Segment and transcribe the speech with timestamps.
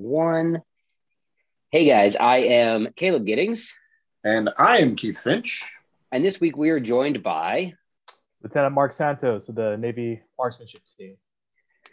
[0.00, 0.62] one.
[1.70, 3.74] Hey guys, I am Caleb Giddings.
[4.24, 5.62] And I am Keith Finch.
[6.10, 7.74] And this week we are joined by
[8.42, 11.16] Lieutenant Mark Santos of the Navy Marksmanship Team.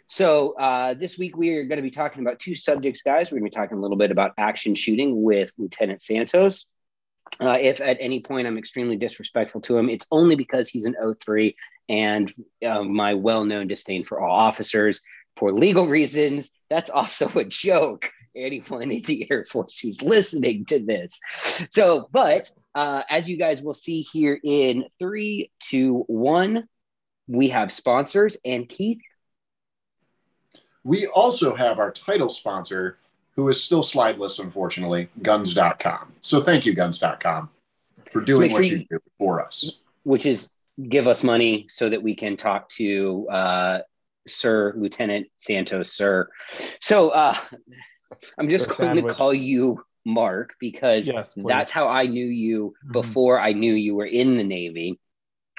[0.06, 3.30] So uh, this week we are going to be talking about two subjects, guys.
[3.30, 6.70] We're going to be talking a little bit about action shooting with Lieutenant Santos.
[7.40, 10.96] Uh, if at any point I'm extremely disrespectful to him, it's only because he's an
[11.02, 11.54] O3
[11.90, 12.32] and
[12.66, 15.02] uh, my well known disdain for all officers
[15.38, 16.50] for legal reasons.
[16.68, 18.10] That's also a joke.
[18.36, 21.20] Anyone in the Air Force who's listening to this.
[21.70, 26.68] So, but uh, as you guys will see here in three, two, one,
[27.26, 28.36] we have sponsors.
[28.44, 29.00] And Keith?
[30.84, 32.98] We also have our title sponsor,
[33.34, 36.12] who is still slideless, unfortunately, guns.com.
[36.20, 37.50] So thank you, guns.com,
[38.10, 39.72] for doing what you, you do for us.
[40.04, 40.50] Which is
[40.88, 43.78] give us money so that we can talk to uh,
[44.28, 46.28] Sir Lieutenant Santos, sir.
[46.80, 47.36] So uh,
[48.38, 49.12] I'm just going sandwich.
[49.12, 52.92] to call you Mark because yes, that's how I knew you mm-hmm.
[52.92, 54.98] before I knew you were in the Navy.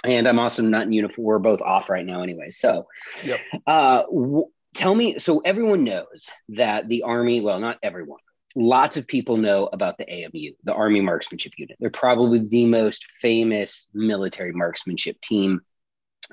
[0.06, 1.26] And I'm also not in uniform.
[1.26, 2.50] We're both off right now, anyway.
[2.52, 2.88] So,
[3.26, 3.40] yep.
[3.68, 5.20] uh, w- tell me.
[5.20, 7.42] So everyone knows that the Army.
[7.42, 8.20] Well, not everyone.
[8.56, 11.76] Lots of people know about the AMU, the Army Marksmanship Unit.
[11.80, 15.62] They're probably the most famous military marksmanship team.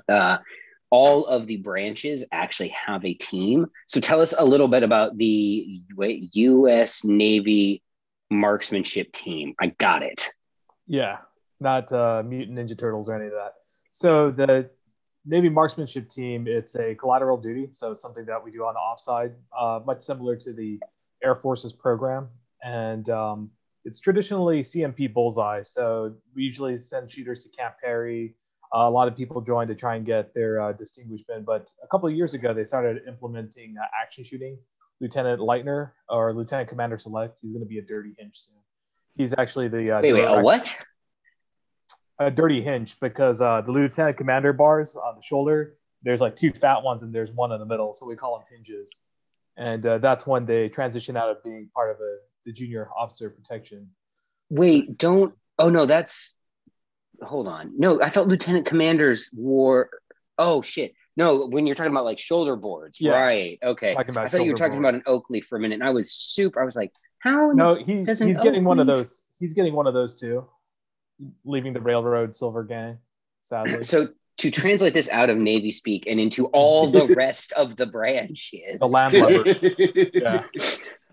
[0.08, 0.38] Uh,
[0.90, 3.66] all of the branches actually have a team.
[3.88, 7.04] So tell us a little bit about the U.S.
[7.04, 7.82] Navy
[8.30, 9.54] marksmanship team.
[9.60, 10.28] I got it.
[10.86, 11.18] Yeah,
[11.60, 13.54] not uh, Mutant Ninja Turtles or any of that.
[13.92, 14.70] So the
[15.24, 17.70] Navy marksmanship team, it's a collateral duty.
[17.74, 20.78] So it's something that we do on the offside, uh, much similar to the
[21.22, 22.28] Air Force's program.
[22.62, 23.50] And um,
[23.84, 25.62] it's traditionally CMP bullseye.
[25.64, 28.34] So we usually send shooters to Camp Perry,
[28.72, 32.08] a lot of people joined to try and get their uh, distinguishment, but a couple
[32.08, 34.58] of years ago they started implementing uh, action shooting.
[35.00, 38.56] Lieutenant Lightner or Lieutenant Commander Select, he's going to be a dirty hinge soon.
[39.16, 40.74] He's actually the uh, wait, wait, a what?
[42.18, 46.52] A dirty hinge because uh, the Lieutenant Commander bars on the shoulder, there's like two
[46.52, 49.02] fat ones and there's one in the middle, so we call them hinges.
[49.56, 53.30] And uh, that's when they transition out of being part of a, the junior officer
[53.30, 53.90] protection.
[54.50, 55.34] Wait, don't.
[55.58, 56.35] Oh no, that's
[57.22, 57.72] hold on.
[57.78, 59.90] No, I thought lieutenant commanders wore.
[60.38, 60.94] Oh shit.
[61.16, 63.12] No, when you're talking about like shoulder boards, yeah.
[63.12, 63.58] right?
[63.62, 63.96] Okay.
[63.96, 64.80] I thought you were talking boards.
[64.80, 66.60] about an Oakley for a minute, and I was super.
[66.60, 67.52] I was like, how?
[67.52, 68.34] No, he's he's Oakley...
[68.34, 69.22] getting one of those.
[69.38, 70.46] He's getting one of those too.
[71.44, 72.98] Leaving the railroad silver gang,
[73.40, 73.82] sadly.
[73.82, 77.86] So to translate this out of Navy speak and into all the rest of the
[77.86, 79.44] branches, the landlubber.
[80.14, 80.44] yeah.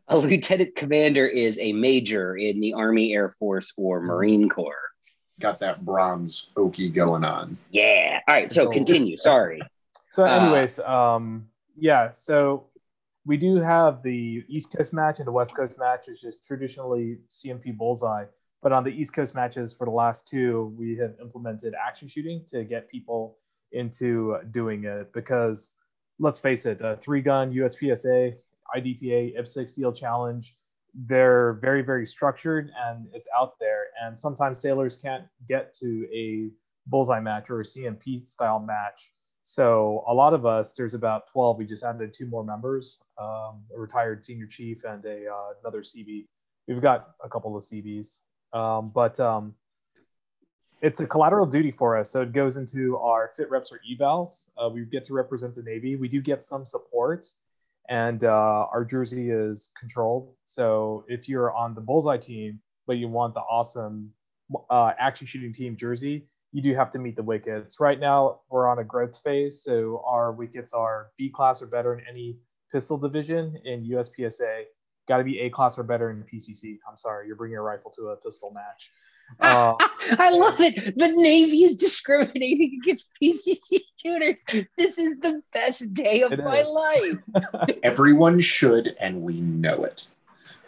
[0.09, 4.82] A lieutenant commander is a major in the Army, Air Force, or Marine Corps
[5.39, 7.57] got that bronze okie going on.
[7.71, 8.19] Yeah.
[8.27, 8.51] All right.
[8.51, 9.17] So continue.
[9.17, 9.61] Sorry.
[10.11, 12.11] So, uh, anyways, uh, um, yeah.
[12.11, 12.67] So
[13.25, 17.17] we do have the East Coast match and the West Coast match is just traditionally
[17.31, 18.25] CMP bullseye.
[18.61, 22.45] But on the East Coast matches for the last two, we have implemented action shooting
[22.49, 23.37] to get people
[23.71, 25.75] into doing it because
[26.19, 28.35] let's face it, a three gun USPSA,
[28.75, 30.55] IDPA, IPSC Steel Challenge,
[30.93, 33.85] they're very very structured and it's out there.
[34.01, 36.49] And sometimes sailors can't get to a
[36.87, 39.11] bullseye match or a cmp style match.
[39.45, 43.63] So a lot of us there's about 12 we just added two more members um,
[43.75, 46.25] a retired senior chief and a uh, another cb
[46.67, 48.21] we've got a couple of cbs
[48.53, 49.53] um, but um,
[50.83, 52.11] it's a collateral duty for us.
[52.11, 54.49] So it goes into our fit reps or evals.
[54.57, 55.95] Uh, we get to represent the navy.
[55.95, 57.25] We do get some support
[57.89, 60.33] and uh, our jersey is controlled.
[60.45, 64.11] So if you're on the bullseye team, but you want the awesome
[64.69, 67.79] uh, action shooting team jersey, you do have to meet the wickets.
[67.79, 71.97] Right now, we're on a growth phase, so our wickets are B class or better
[71.97, 72.37] in any
[72.71, 74.63] pistol division in USPSA.
[75.07, 76.77] Got to be A class or better in PCC.
[76.89, 78.91] I'm sorry, you're bringing a rifle to a pistol match.
[79.39, 79.75] Uh,
[80.19, 80.97] I love it.
[80.97, 84.43] The Navy is discriminating against PCC shooters.
[84.77, 86.69] This is the best day of my is.
[86.69, 87.79] life.
[87.83, 90.07] Everyone should, and we know it.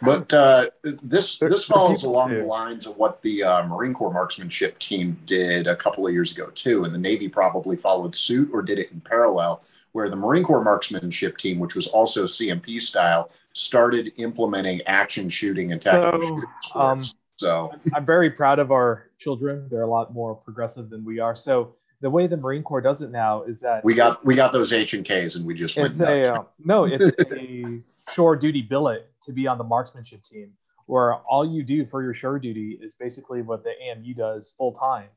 [0.02, 4.78] But uh, this this follows along the lines of what the uh, Marine Corps marksmanship
[4.78, 8.62] team did a couple of years ago too, and the Navy probably followed suit or
[8.62, 9.62] did it in parallel.
[9.92, 15.72] Where the Marine Corps marksmanship team, which was also CMP style, started implementing action shooting
[15.72, 17.14] and tactical so, shooting sports.
[17.14, 19.68] Um, so I'm very proud of our children.
[19.70, 21.36] They're a lot more progressive than we are.
[21.36, 24.52] So the way the Marine Corps does it now is that we got we got
[24.52, 25.90] those H and Ks and we just went.
[25.90, 27.80] It's a uh, no, it's a
[28.12, 30.52] shore duty billet to be on the marksmanship team,
[30.86, 34.72] where all you do for your shore duty is basically what the AMU does full
[34.72, 35.08] time.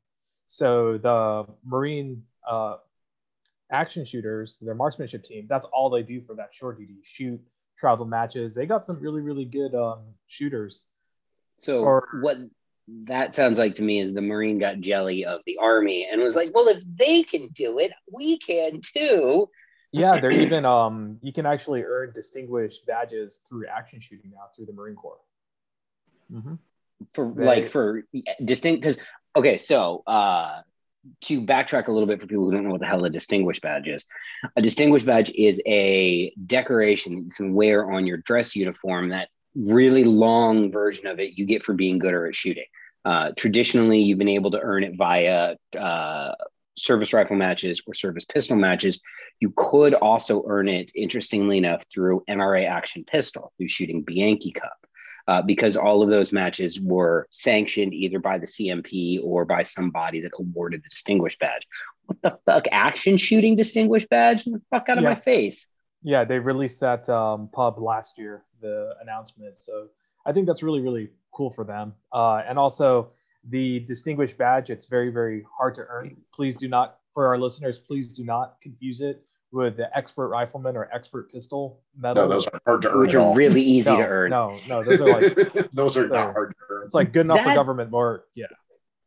[0.47, 2.77] So the Marine uh,
[3.71, 7.39] action shooters, their marksmanship team, that's all they do for that shore duty: shoot,
[7.77, 8.55] travel matches.
[8.55, 10.85] They got some really really good um, shooters.
[11.59, 12.37] So or, what
[13.05, 16.35] that sounds like to me is the Marine got jelly of the Army and was
[16.35, 19.49] like, well, if they can do it, we can too.
[19.91, 24.65] Yeah, they're even um you can actually earn distinguished badges through action shooting now through
[24.67, 25.19] the Marine Corps.
[26.31, 26.55] Mm-hmm.
[27.13, 28.03] For they, like for
[28.43, 28.99] distinct because
[29.35, 30.61] okay, so uh
[31.21, 33.61] to backtrack a little bit for people who don't know what the hell a distinguished
[33.61, 34.05] badge is,
[34.55, 39.09] a distinguished badge is a decoration that you can wear on your dress uniform.
[39.09, 42.65] That really long version of it you get for being good at shooting.
[43.05, 46.31] Uh, traditionally, you've been able to earn it via uh,
[46.77, 48.99] service rifle matches or service pistol matches.
[49.39, 54.77] You could also earn it, interestingly enough, through NRA Action Pistol, through shooting Bianchi Cup
[55.29, 60.21] uh, because all of those matches were sanctioned either by the CMP or by somebody
[60.21, 61.67] that awarded the distinguished badge.
[62.07, 62.65] What the fuck?
[62.71, 64.45] Action shooting distinguished badge?
[64.45, 65.09] The fuck out of yeah.
[65.11, 65.71] my face.
[66.01, 69.57] Yeah, they released that um, pub last year, the announcement.
[69.57, 69.87] So
[70.25, 71.93] I think that's really, really cool for them.
[72.13, 73.09] Uh, and also
[73.49, 76.17] the distinguished badge, it's very, very hard to earn.
[76.33, 80.75] Please do not, for our listeners, please do not confuse it with the expert rifleman
[80.75, 82.23] or expert pistol medal.
[82.23, 82.99] No, those are hard to earn.
[82.99, 84.29] Which are really easy no, to earn.
[84.29, 86.83] No, no, those are like those are not hard to earn.
[86.85, 88.27] It's like good enough that, for government work.
[88.35, 88.45] Yeah.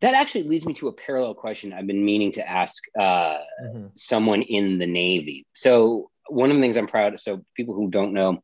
[0.01, 3.87] That actually leads me to a parallel question I've been meaning to ask uh, mm-hmm.
[3.95, 5.47] someone in the Navy.
[5.55, 8.43] So one of the things I'm proud of, so people who don't know,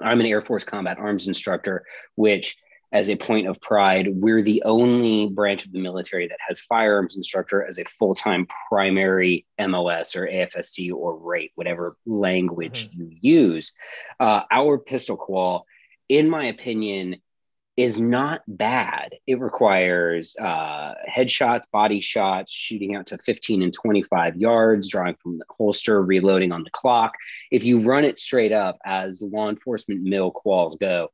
[0.00, 1.84] I'm an Air Force combat arms instructor,
[2.16, 2.56] which
[2.94, 4.08] as a point of pride.
[4.08, 8.46] We're the only branch of the military that has firearms instructor as a full time
[8.68, 13.10] primary MOS or AFSC or rate, whatever language mm-hmm.
[13.10, 13.72] you use.
[14.20, 15.66] Uh, our pistol qual,
[16.08, 17.16] in my opinion,
[17.76, 19.16] is not bad.
[19.26, 25.38] It requires uh, headshots, body shots, shooting out to 15 and 25 yards, drawing from
[25.38, 27.14] the holster, reloading on the clock.
[27.50, 31.10] If you run it straight up as law enforcement mill quals go,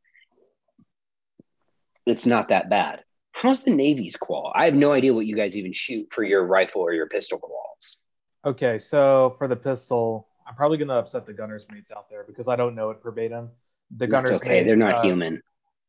[2.05, 3.05] it's not that bad.
[3.33, 4.53] How's the Navy's qual?
[4.55, 7.39] I have no idea what you guys even shoot for your rifle or your pistol
[7.39, 7.97] quals.
[8.45, 12.25] Okay, so for the pistol, I'm probably going to upset the gunners mates out there
[12.25, 13.51] because I don't know it verbatim.
[13.97, 15.43] The gunners okay, mate, they're not uh, human.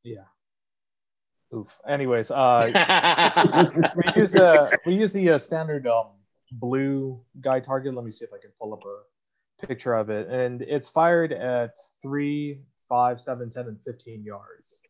[0.03, 0.23] Yeah.
[1.53, 1.77] Oof.
[1.87, 6.07] Anyways, uh, we use a we use the uh, standard um,
[6.53, 7.93] blue guy target.
[7.93, 11.33] Let me see if I can pull up a picture of it, and it's fired
[11.33, 14.81] at three, five, seven, ten, and fifteen yards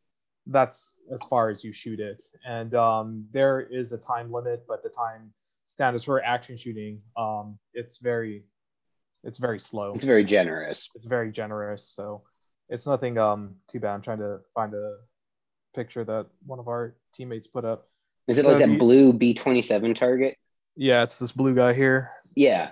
[0.48, 2.24] that's as far as you shoot it.
[2.46, 5.32] And um, there is a time limit, but the time
[5.66, 8.44] standards for action shooting, um, it's very,
[9.24, 9.94] it's very slow.
[9.94, 10.90] It's very generous.
[10.96, 11.88] It's very generous.
[11.88, 12.24] So
[12.70, 13.94] it's nothing um, too bad.
[13.94, 14.98] I'm trying to find a
[15.74, 17.88] picture that one of our teammates put up.
[18.28, 20.38] Is it so like that blue B27 target?
[20.76, 22.12] Yeah, it's this blue guy here.
[22.36, 22.72] Yeah.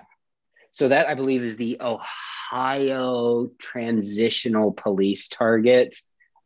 [0.72, 5.96] So that I believe is the Ohio Transitional Police target.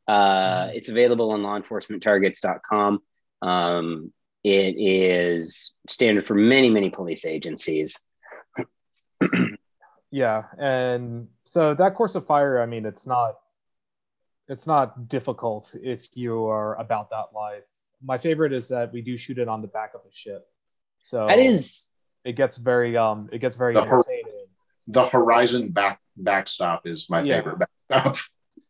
[0.07, 0.77] Uh, mm-hmm.
[0.77, 3.01] it's available on lawenforcementtargets.com.
[3.43, 4.13] Um,
[4.43, 8.05] it is standard for many, many police agencies.
[10.11, 13.37] yeah, and so that course of fire, I mean, it's not
[14.49, 17.65] it's not difficult if you are about that life.
[18.03, 20.47] My favorite is that we do shoot it on the back of a ship.
[21.01, 21.89] So that is
[22.25, 24.05] it gets very um it gets very the, hor-
[24.89, 27.37] the horizon back backstop is my yeah.
[27.37, 28.17] favorite backstop.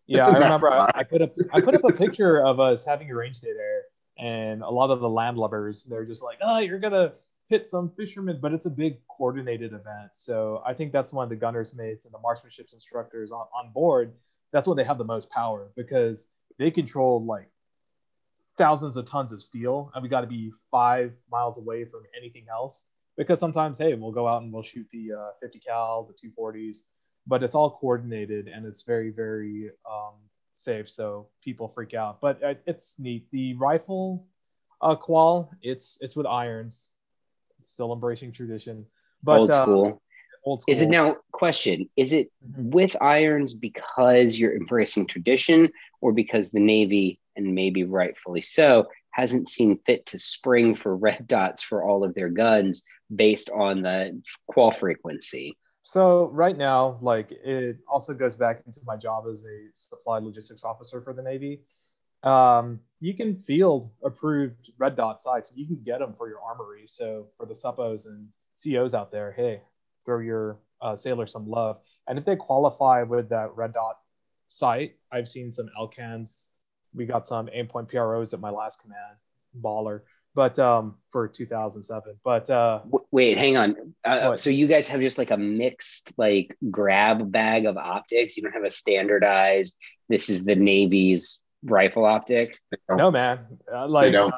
[0.06, 3.10] Yeah, I remember I, I, put up I put up a picture of us having
[3.10, 3.84] a range day there,
[4.18, 7.14] and a lot of the landlubbers they're just like, oh, you're gonna
[7.48, 10.10] hit some fishermen, but it's a big coordinated event.
[10.12, 13.72] So I think that's one of the gunners mates and the marksmanship instructors on, on
[13.72, 14.12] board.
[14.54, 17.50] That's when they have the most power because they control like
[18.56, 22.46] thousands of tons of steel, and we got to be five miles away from anything
[22.50, 22.86] else.
[23.18, 26.84] Because sometimes, hey, we'll go out and we'll shoot the uh, 50 cal, the 240s,
[27.26, 30.14] but it's all coordinated and it's very very um,
[30.52, 34.26] safe so people freak out but uh, it's neat the rifle
[34.80, 36.90] uh, qual it's it's with irons
[37.60, 38.84] still embracing tradition
[39.22, 40.02] but old school.
[40.68, 41.88] Is it now question?
[41.96, 42.70] Is it mm-hmm.
[42.70, 45.70] with irons because you're embracing tradition,
[46.00, 51.26] or because the Navy, and maybe rightfully so, hasn't seen fit to spring for red
[51.26, 52.82] dots for all of their guns
[53.14, 55.56] based on the qual frequency?
[55.82, 60.64] So right now, like it also goes back into my job as a supply logistics
[60.64, 61.60] officer for the Navy.
[62.22, 65.52] Um, you can field approved red dot sites.
[65.54, 66.84] You can get them for your armory.
[66.86, 68.28] So for the suppos and
[68.62, 69.60] COs out there, hey,
[70.04, 71.78] throw your uh, sailor some love.
[72.06, 73.98] And if they qualify with that red dot
[74.48, 76.48] site, I've seen some ELCANs.
[76.94, 79.16] We got some Aimpoint PROs at my last command,
[79.60, 80.02] baller
[80.34, 82.16] but um, for 2007.
[82.24, 82.80] But uh,
[83.10, 83.94] Wait, hang on.
[84.04, 88.36] Uh, so you guys have just like a mixed like grab bag of optics.
[88.36, 89.76] You don't have a standardized.
[90.08, 92.58] This is the Navy's rifle optic.
[92.90, 93.46] No, man.
[93.72, 94.30] Uh, like uh,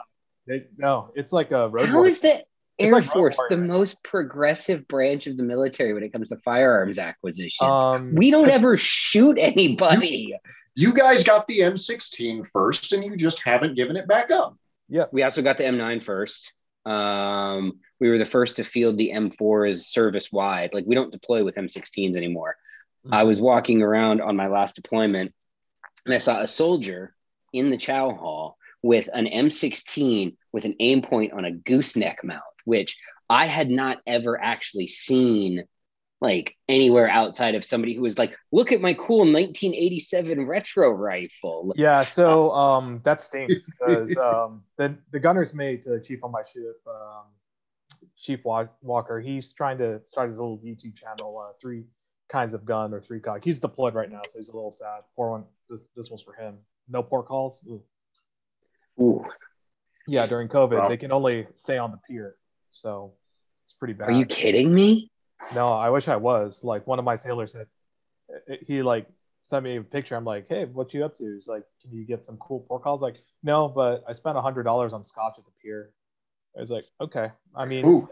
[0.47, 1.89] they, no, it's like a road.
[1.89, 2.45] How is the
[2.79, 6.99] Air like Force the most progressive branch of the military when it comes to firearms
[6.99, 7.71] acquisitions?
[7.71, 10.39] Um, we don't ever shoot anybody.
[10.75, 14.57] You, you guys got the M16 first, and you just haven't given it back up.
[14.89, 15.05] Yeah.
[15.11, 16.53] We also got the M9 first.
[16.85, 20.75] Um, we were the first to field the M4s service wide.
[20.75, 22.57] Like we don't deploy with M16s anymore.
[23.05, 23.15] Mm-hmm.
[23.15, 25.33] I was walking around on my last deployment
[26.05, 27.15] and I saw a soldier
[27.53, 32.43] in the chow hall with an M16 with an aim point on a gooseneck mount,
[32.67, 32.99] which
[33.31, 35.65] I had not ever actually seen
[36.21, 41.73] like anywhere outside of somebody who was like, look at my cool 1987 retro rifle.
[41.77, 46.43] Yeah, so um, that stinks because um, the the gunner's mate, the chief on my
[46.43, 47.25] ship, um,
[48.19, 51.85] Chief Walker, he's trying to start his little YouTube channel, uh, three
[52.29, 53.45] kinds of gun or three cock.
[53.45, 55.03] He's deployed right now, so he's a little sad.
[55.15, 55.45] Poor one.
[55.69, 56.57] This this one's for him.
[56.89, 57.61] No port calls.
[57.69, 57.83] Ooh.
[59.01, 59.25] Ooh.
[60.09, 62.37] Yeah, during COVID, they can only stay on the pier,
[62.71, 63.13] so
[63.65, 64.09] it's pretty bad.
[64.09, 65.11] Are you kidding me?
[65.55, 66.65] No, I wish I was.
[66.65, 67.67] Like one of my sailors said,
[68.67, 69.07] he like
[69.43, 70.17] sent me a picture.
[70.17, 71.35] I'm like, hey, what you up to?
[71.35, 73.03] He's like, can you get some cool port calls?
[73.03, 75.91] Like, no, but I spent a hundred dollars on scotch at the pier.
[76.57, 77.31] I was like, okay.
[77.55, 78.09] I mean, Ooh.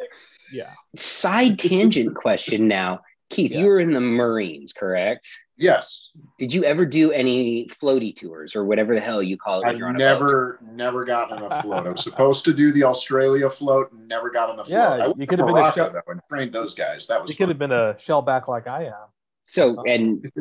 [0.53, 0.73] yeah.
[0.97, 3.01] Side tangent question now.
[3.31, 3.61] Keith, yeah.
[3.61, 5.29] you were in the Marines, correct?
[5.57, 6.11] Yes.
[6.39, 9.67] Did you ever do any floaty tours or whatever the hell you call it?
[9.67, 11.87] I never, never got on a float.
[11.87, 14.99] I was supposed to do the Australia float, and never got on the float.
[14.99, 17.07] Yeah, you could have been a shell, though, and trained those guys.
[17.07, 17.31] That was.
[17.31, 18.95] You could have been a shellback like I am.
[19.43, 20.33] So and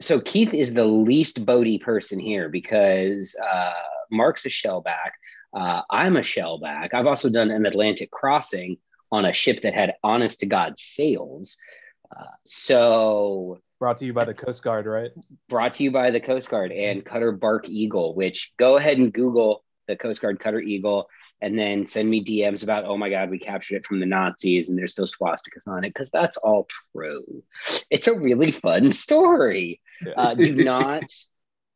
[0.00, 3.72] so Keith is the least boaty person here because uh,
[4.10, 5.10] Mark's a shellback.
[5.52, 6.94] Uh, I'm a shellback.
[6.94, 8.78] I've also done an Atlantic crossing
[9.10, 11.56] on a ship that had honest to God sails.
[12.14, 15.10] Uh, so brought to you by the Coast Guard, right?
[15.48, 19.12] Brought to you by the Coast Guard and Cutter Bark Eagle, which go ahead and
[19.12, 21.08] Google the Coast Guard Cutter Eagle
[21.40, 24.68] and then send me DMs about, oh my God, we captured it from the Nazis
[24.68, 27.42] and there's still swastikas on it because that's all true.
[27.90, 29.80] It's a really fun story.
[30.04, 30.12] Yeah.
[30.16, 31.04] Uh, do not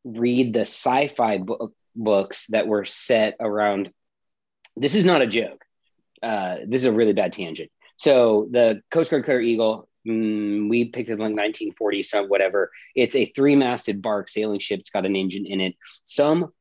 [0.03, 3.91] read the sci fi book, books that were set around.
[4.75, 5.63] This is not a joke.
[6.23, 7.71] Uh, this is a really bad tangent.
[7.97, 12.71] So the Coast Guard Cutter Eagle, mm, we picked it like 1940, some whatever.
[12.95, 14.79] It's a three-masted bark sailing ship.
[14.79, 15.75] It's got an engine in it.
[16.03, 16.51] Some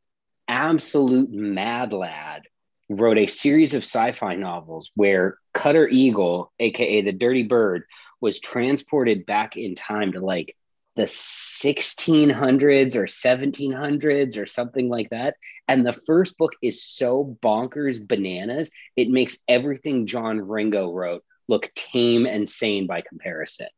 [0.49, 2.43] absolute mad lad
[2.89, 7.85] wrote a series of sci-fi novels where Cutter Eagle, aka the Dirty Bird,
[8.21, 10.57] was transported back in time to like
[10.97, 15.37] the 1600s or 1700s or something like that.
[15.69, 21.71] And the first book is so bonkers bananas, it makes everything John Ringo wrote look
[21.75, 23.69] tame and sane by comparison.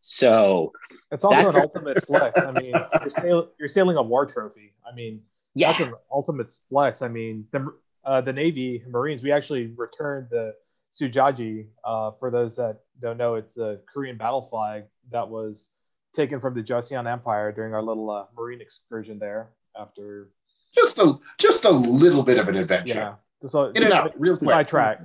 [0.00, 0.72] So
[1.12, 2.40] it's also an ultimate flex.
[2.40, 4.72] I mean, you're, sail- you're, sailing a war trophy.
[4.90, 5.20] I mean,
[5.54, 5.68] yeah.
[5.68, 7.02] that's an ultimate flex.
[7.02, 7.72] I mean, the,
[8.04, 10.54] uh, the Navy Marines, we actually returned the
[10.98, 11.66] Sujagi.
[11.84, 15.70] Uh, for those that don't know, it's the Korean battle flag that was
[16.14, 19.50] taken from the Joseon Empire during our little uh, marine excursion there.
[19.78, 20.30] After
[20.74, 23.16] just a just a little bit of an adventure.
[23.42, 24.50] Yeah, so in and out, real quick.
[24.50, 25.00] My track.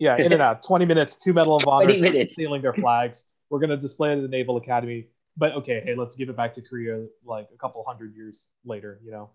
[0.00, 0.62] Yeah, in and out.
[0.66, 1.92] Twenty minutes, two Medal of Honor,
[2.28, 3.26] sailing their flags.
[3.50, 5.08] We're gonna display it at the Naval Academy.
[5.36, 8.98] But okay, hey, let's give it back to Korea like a couple hundred years later.
[9.04, 9.30] You know.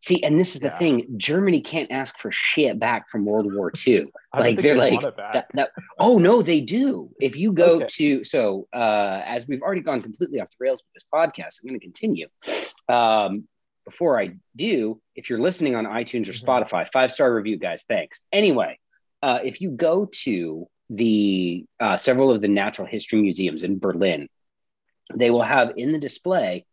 [0.00, 0.78] See, and this is the yeah.
[0.78, 4.06] thing: Germany can't ask for shit back from World War II.
[4.38, 7.10] like they're like, that, that, oh no, they do.
[7.20, 7.86] If you go okay.
[7.88, 11.68] to so, uh, as we've already gone completely off the rails with this podcast, I'm
[11.68, 12.28] going to continue.
[12.88, 13.48] Um,
[13.84, 16.48] before I do, if you're listening on iTunes or mm-hmm.
[16.48, 17.84] Spotify, five star review, guys.
[17.88, 18.22] Thanks.
[18.32, 18.78] Anyway,
[19.22, 24.28] uh, if you go to the uh, several of the natural history museums in Berlin,
[25.14, 26.66] they will have in the display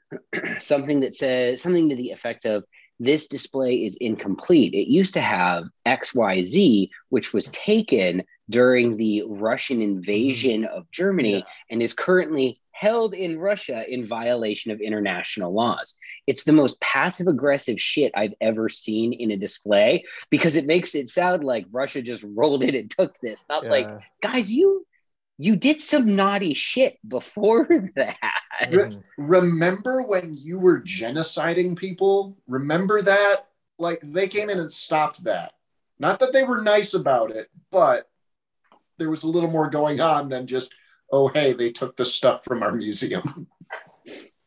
[0.58, 2.64] something that says something to the effect of
[2.98, 4.74] this display is incomplete.
[4.74, 11.42] It used to have XYZ, which was taken during the Russian invasion of Germany yeah.
[11.70, 15.94] and is currently held in Russia in violation of international laws.
[16.26, 20.96] It's the most passive aggressive shit I've ever seen in a display because it makes
[20.96, 23.46] it sound like Russia just rolled in and took this.
[23.48, 23.70] Not yeah.
[23.70, 23.88] like,
[24.20, 24.84] guys, you
[25.38, 28.18] you did some naughty shit before that.
[28.72, 32.36] Re- remember when you were genociding people?
[32.48, 33.46] Remember that?
[33.78, 35.52] Like they came in and stopped that.
[36.00, 38.08] Not that they were nice about it, but
[38.98, 40.72] there was a little more going on than just,
[41.12, 43.46] oh, hey, they took the stuff from our museum.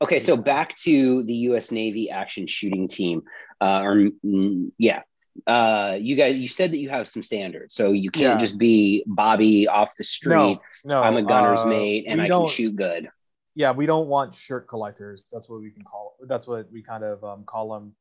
[0.02, 1.72] Okay, so back to the U.S.
[1.72, 3.24] Navy action shooting team,
[3.62, 5.04] uh, or mm, yeah,
[5.48, 8.38] uh you guys you said that you have some standards so you can't yeah.
[8.38, 12.28] just be bobby off the street no, no i'm a gunner's uh, mate and i
[12.28, 13.10] can shoot good
[13.54, 17.04] yeah we don't want shirt collectors that's what we can call that's what we kind
[17.04, 17.94] of um, call them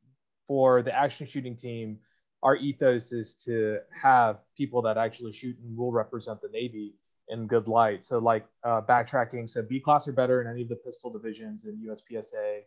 [0.46, 1.98] for the action shooting team
[2.44, 6.94] our ethos is to have people that actually shoot and will represent the navy
[7.28, 10.68] in good light so like uh, backtracking so b class are better in any of
[10.68, 12.60] the pistol divisions in uspsa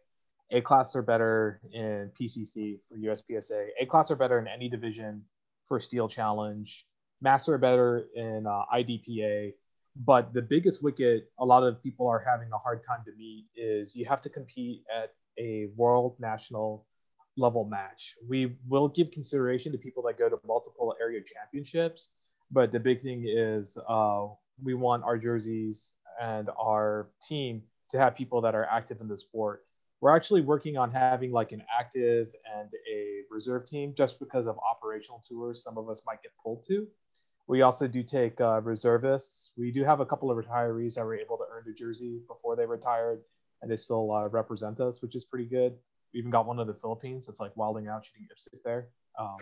[0.51, 3.67] a class are better in PCC for USPSA.
[3.81, 5.23] A class are better in any division
[5.67, 6.85] for Steel Challenge.
[7.21, 9.53] Master are better in uh, IDPA.
[10.05, 13.45] But the biggest wicket a lot of people are having a hard time to meet
[13.55, 16.85] is you have to compete at a world national
[17.35, 18.15] level match.
[18.27, 22.09] We will give consideration to people that go to multiple area championships,
[22.51, 24.27] but the big thing is uh,
[24.63, 27.61] we want our jerseys and our team
[27.91, 29.63] to have people that are active in the sport.
[30.01, 34.57] We're actually working on having like an active and a reserve team just because of
[34.59, 36.87] operational tours some of us might get pulled to.
[37.47, 39.51] We also do take uh, reservists.
[39.57, 42.55] We do have a couple of retirees that were able to earn a jersey before
[42.55, 43.21] they retired
[43.61, 45.73] and they still uh, represent us which is pretty good.
[46.13, 47.25] We even got one of the philippines.
[47.25, 48.05] That's like wilding out.
[48.05, 48.89] Shooting IPSC there.
[49.17, 49.37] Um,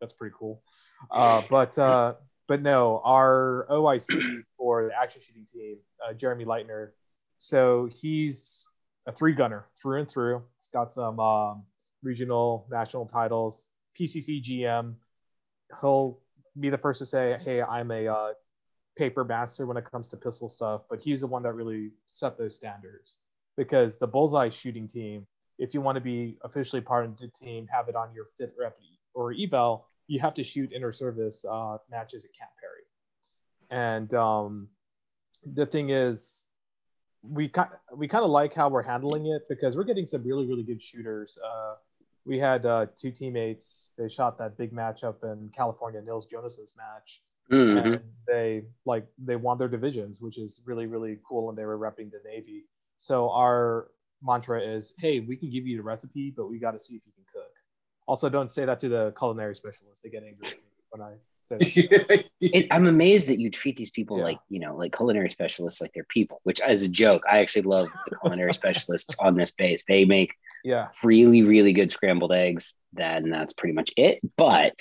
[0.00, 0.62] that's pretty cool.
[1.10, 2.14] Uh, but uh,
[2.48, 4.06] but no our oic
[4.56, 5.76] for the action shooting team
[6.06, 6.90] uh, jeremy leitner
[7.38, 8.66] so he's
[9.06, 10.42] a three gunner through and through.
[10.56, 11.64] It's got some um,
[12.02, 14.94] regional, national titles, PCC GM.
[15.80, 16.18] He'll
[16.58, 18.32] be the first to say, "Hey, I'm a uh,
[18.96, 22.38] paper master when it comes to pistol stuff," but he's the one that really set
[22.38, 23.20] those standards
[23.56, 25.26] because the bullseye shooting team.
[25.58, 28.52] If you want to be officially part of the team, have it on your fit
[28.58, 28.76] rep
[29.14, 32.84] or eval, you have to shoot inter service uh, matches at Camp Perry.
[33.70, 34.68] And um,
[35.44, 36.46] the thing is,
[37.22, 40.46] we kind we kind of like how we're handling it because we're getting some really
[40.46, 41.38] really good shooters.
[41.44, 41.74] Uh,
[42.24, 43.92] we had uh, two teammates.
[43.98, 47.94] They shot that big matchup in California, Nils Jonas's match, mm-hmm.
[47.94, 51.48] and they like they won their divisions, which is really really cool.
[51.48, 52.64] And they were repping the Navy.
[52.98, 53.88] So our
[54.22, 57.02] mantra is, hey, we can give you the recipe, but we got to see if
[57.06, 57.12] you.
[58.06, 60.02] Also, don't say that to the culinary specialists.
[60.02, 60.54] They get angry
[60.90, 61.14] when I
[61.48, 61.58] so,
[62.40, 64.24] it, I'm amazed that you treat these people yeah.
[64.24, 66.40] like you know like culinary specialists like they're people.
[66.42, 69.84] Which, as a joke, I actually love the culinary specialists on this base.
[69.86, 70.32] They make
[70.64, 72.74] yeah really really good scrambled eggs.
[72.92, 74.20] Then that's pretty much it.
[74.36, 74.74] But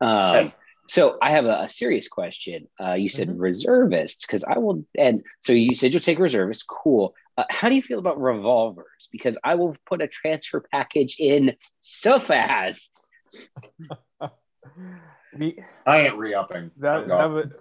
[0.00, 0.52] um,
[0.88, 2.66] so I have a, a serious question.
[2.80, 3.38] Uh, you said mm-hmm.
[3.38, 6.64] reservists because I will, and so you said you'll take reservists.
[6.64, 7.14] Cool.
[7.38, 9.08] Uh, how do you feel about revolvers?
[9.12, 13.00] Because I will put a transfer package in so fast.
[15.36, 16.72] Me, I ain't re-upping.
[16.78, 17.54] That that would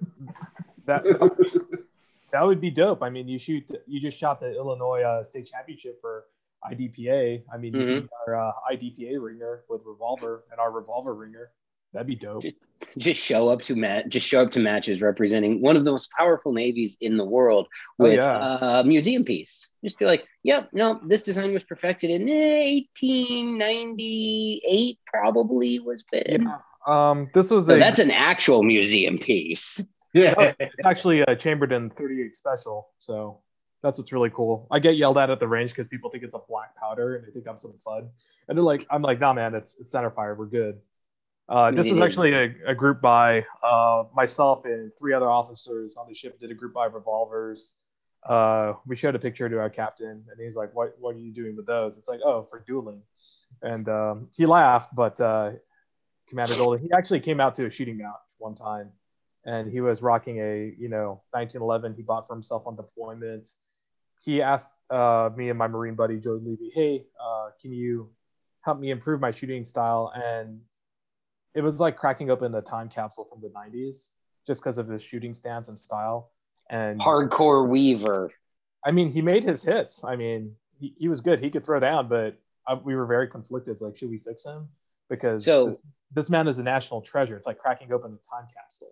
[0.85, 1.03] that
[2.31, 3.03] that would be dope.
[3.03, 6.25] I mean, you shoot you just shot the Illinois uh, state championship for
[6.65, 7.43] IDPA.
[7.53, 8.05] I mean, mm-hmm.
[8.25, 11.51] our uh, IDPA ringer with revolver and our revolver ringer.
[11.93, 12.43] That'd be dope.
[12.43, 12.55] Just,
[12.97, 16.11] just show up to mat, just show up to matches representing one of the most
[16.11, 17.67] powerful navies in the world
[17.99, 18.79] oh, with oh, yeah.
[18.79, 19.71] a museum piece.
[19.83, 26.43] Just be like, yep, no, this design was perfected in 1898, probably was been.
[26.43, 26.57] Yeah.
[26.87, 27.79] Um, this was so a.
[27.79, 29.81] That's an actual museum piece.
[30.13, 32.89] Yeah, oh, it's actually a Chamberlain 38 special.
[32.97, 33.41] So
[33.83, 34.67] that's what's really cool.
[34.71, 37.27] I get yelled at at the range because people think it's a black powder and
[37.27, 38.09] they think I'm some fud.
[38.47, 40.33] And they're like, I'm like, nah, man, it's it's center fire.
[40.33, 40.79] We're good.
[41.49, 46.05] Uh, this was actually a, a group by uh, myself and three other officers on
[46.07, 46.39] the ship.
[46.39, 47.75] Did a group by revolvers.
[48.27, 51.31] Uh, we showed a picture to our captain, and he's like, "What what are you
[51.31, 53.01] doing with those?" It's like, "Oh, for dueling."
[53.61, 55.51] And um, he laughed, but uh,
[56.27, 56.81] Commander Golden.
[56.81, 58.91] He actually came out to a shooting match one time,
[59.45, 63.47] and he was rocking a you know 1911 he bought for himself on deployment.
[64.19, 68.09] He asked uh, me and my Marine buddy Joe Levy, "Hey, uh, can you
[68.65, 70.59] help me improve my shooting style?" And
[71.57, 74.11] it was like cracking open a time capsule from the 90s,
[74.45, 76.29] just because of his shooting stance and style.
[76.69, 78.31] And hardcore Weaver.
[78.85, 80.03] I mean, he made his hits.
[80.03, 81.43] I mean, he, he was good.
[81.43, 83.71] He could throw down, but I, we were very conflicted.
[83.71, 84.67] It's like, should we fix him?
[85.09, 85.79] Because so this,
[86.13, 87.35] this man is a national treasure.
[87.35, 88.91] It's like cracking open a time capsule.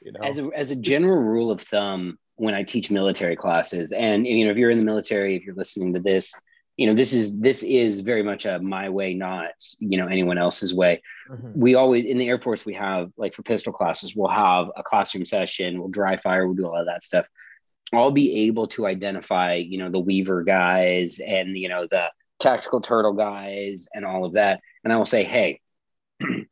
[0.00, 0.24] You know?
[0.24, 4.44] As a, as a general rule of thumb, when I teach military classes, and you
[4.44, 6.34] know, if you're in the military, if you're listening to this,
[6.76, 10.38] you know, this is this is very much a my way, not you know anyone
[10.38, 11.02] else's way.
[11.30, 11.60] Mm-hmm.
[11.60, 14.82] We always in the Air Force we have like for pistol classes, we'll have a
[14.82, 17.26] classroom session, we'll dry fire, we'll do all of that stuff.
[17.92, 22.80] I'll be able to identify, you know, the Weaver guys and you know the tactical
[22.80, 25.60] turtle guys and all of that, and I will say, hey,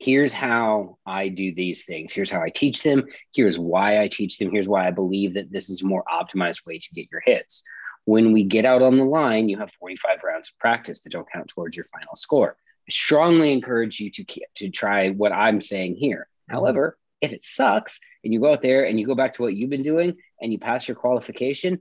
[0.00, 2.12] here's how I do these things.
[2.12, 3.04] Here's how I teach them.
[3.32, 4.50] Here's why I teach them.
[4.50, 7.62] Here's why I believe that this is a more optimized way to get your hits.
[8.04, 11.30] When we get out on the line, you have 45 rounds of practice that don't
[11.30, 12.56] count towards your final score.
[12.88, 14.24] I strongly encourage you to
[14.56, 16.28] to try what I'm saying here.
[16.48, 16.56] Mm-hmm.
[16.56, 19.54] However, if it sucks and you go out there and you go back to what
[19.54, 21.80] you've been doing and you pass your qualification,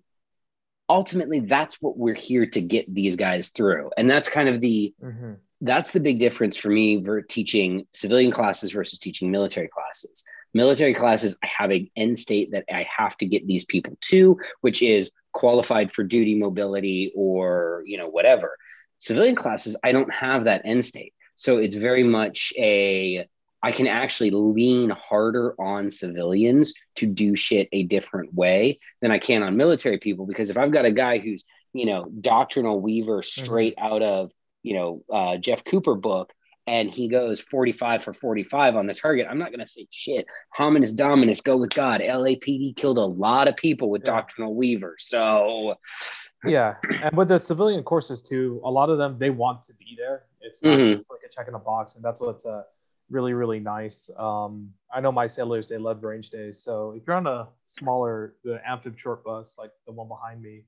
[0.90, 3.92] ultimately that's what we're here to get these guys through.
[3.98, 5.34] And that's kind of the mm-hmm.
[5.62, 10.24] that's the big difference for me for teaching civilian classes versus teaching military classes.
[10.54, 14.40] Military classes, I have an end state that I have to get these people to,
[14.62, 18.56] which is qualified for duty mobility or you know whatever.
[19.00, 21.14] Civilian classes i don't have that end state.
[21.36, 23.28] So it's very much a
[23.62, 29.20] i can actually lean harder on civilians to do shit a different way than i
[29.20, 30.26] can on military people.
[30.26, 33.94] Because if i've got a guy who's you know doctrinal weaver straight mm-hmm.
[33.94, 34.32] out of
[34.64, 36.34] you know uh, jeff cooper book
[36.70, 40.28] and he goes 45 for 45 on the target, I'm not going to say shit.
[40.58, 42.00] Hominis dominus, go with God.
[42.00, 44.12] LAPD killed a lot of people with yeah.
[44.12, 44.96] doctrinal weaver.
[45.00, 45.74] So,
[46.46, 46.76] yeah.
[47.02, 50.26] And with the civilian courses too, a lot of them, they want to be there.
[50.42, 50.98] It's not mm-hmm.
[50.98, 51.96] just like a check in a box.
[51.96, 52.62] And that's what's uh,
[53.10, 54.12] really, really nice.
[54.16, 56.62] Um, I know my sailors, they love range days.
[56.62, 60.66] So if you're on a smaller, the amphib short bus, like the one behind me,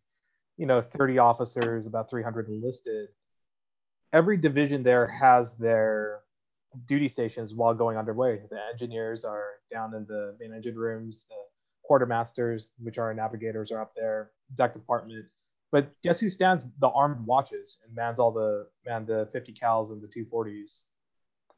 [0.57, 3.09] you know, 30 officers, about 300 enlisted
[4.13, 6.19] every division there has their
[6.85, 8.41] duty stations while going underway.
[8.49, 11.25] The engineers are down in the main engine rooms.
[11.29, 11.35] The
[11.89, 14.31] quartermasters, which are navigators, are up there.
[14.55, 15.25] Deck department.
[15.71, 19.91] But guess who stands the armed watches and mans all the man the 50 cals
[19.91, 20.85] and the 240s,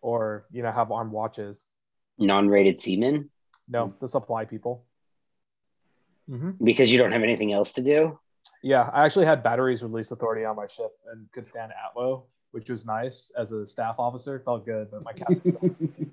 [0.02, 1.66] or you know have armed watches?
[2.20, 3.30] Non-rated seamen.
[3.68, 4.86] No, the supply people.
[6.30, 6.63] Mm-hmm.
[6.63, 8.20] Because you don't have anything else to do.
[8.62, 12.70] Yeah, I actually had batteries release authority on my ship and could stand ATLO which
[12.70, 14.39] was nice as a staff officer.
[14.46, 16.12] Felt good, but my captain.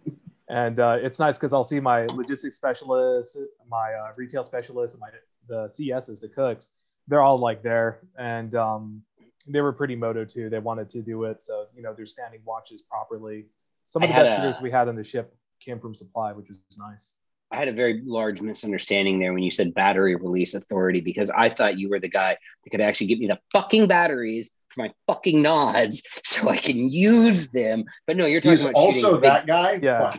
[0.48, 3.36] and uh, it's nice because I'll see my logistics specialist,
[3.68, 5.10] my uh, retail specialist, and my
[5.48, 6.72] the CSs, the cooks.
[7.08, 9.02] They're all like there, and um,
[9.46, 10.48] they were pretty moto too.
[10.48, 13.46] They wanted to do it, so you know they're standing watches properly.
[13.84, 16.58] Some of the best shooters we had on the ship came from supply, which was
[16.78, 17.16] nice.
[17.52, 21.48] I had a very large misunderstanding there when you said battery release authority because I
[21.48, 24.92] thought you were the guy that could actually give me the fucking batteries for my
[25.08, 27.84] fucking nods so I can use them.
[28.06, 29.48] But no, you're talking He's about also that big...
[29.48, 29.72] guy.
[29.82, 30.14] Yeah.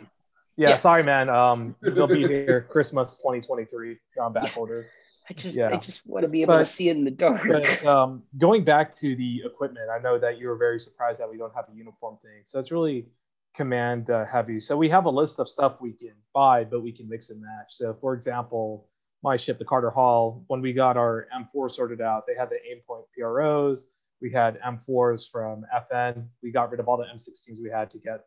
[0.57, 0.69] yeah.
[0.69, 0.75] yeah.
[0.75, 1.29] sorry, man.
[1.29, 4.87] Um, they'll be here Christmas 2023 on back order.
[5.29, 5.69] I just, yeah.
[5.69, 7.47] I just want to be able but, to see it in the dark.
[7.47, 11.31] But, um, going back to the equipment, I know that you were very surprised that
[11.31, 12.41] we don't have a uniform thing.
[12.43, 13.05] So it's really
[13.53, 14.59] command uh, heavy.
[14.59, 17.41] So we have a list of stuff we can buy, but we can mix and
[17.41, 17.69] match.
[17.69, 18.87] So for example,
[19.23, 22.55] my ship, the Carter Hall, when we got our M4 sorted out, they had the
[22.55, 23.89] Aimpoint PROs.
[24.21, 26.27] We had M4s from FN.
[26.41, 28.25] We got rid of all the M16s we had to get,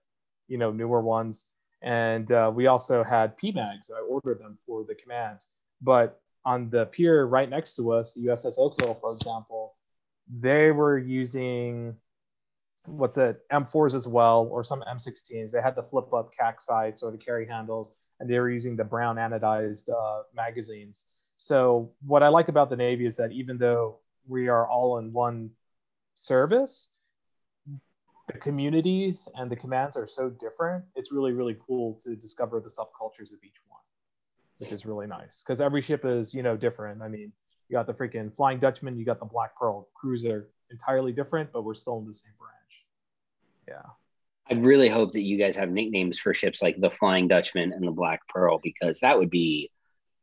[0.49, 1.47] you know, newer ones.
[1.83, 3.91] And uh, we also had PMags.
[3.95, 5.39] I ordered them for the command.
[5.83, 9.77] But on the pier right next to us, the USS Oak Hill, for example,
[10.29, 11.97] they were using
[12.87, 15.51] what's it M4s as well, or some M16s.
[15.51, 18.77] They had the flip up KAC sights or the carry handles, and they were using
[18.77, 21.07] the brown anodized uh, magazines.
[21.37, 25.13] So what I like about the Navy is that even though we are all in
[25.13, 25.51] one
[26.15, 26.91] service,
[28.27, 30.85] the communities and the commands are so different.
[30.95, 33.81] It's really really cool to discover the subcultures of each one,
[34.59, 37.03] which is really nice because every ship is you know different.
[37.03, 37.33] I mean,
[37.69, 41.65] you got the freaking Flying Dutchman, you got the Black Pearl cruiser, entirely different, but
[41.65, 42.54] we're still in the same brand
[43.69, 43.83] yeah.
[44.51, 47.87] I really hope that you guys have nicknames for ships like the Flying Dutchman and
[47.87, 49.71] the Black Pearl because that would be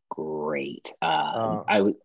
[0.09, 0.93] great.
[1.01, 1.95] Um, uh, I would.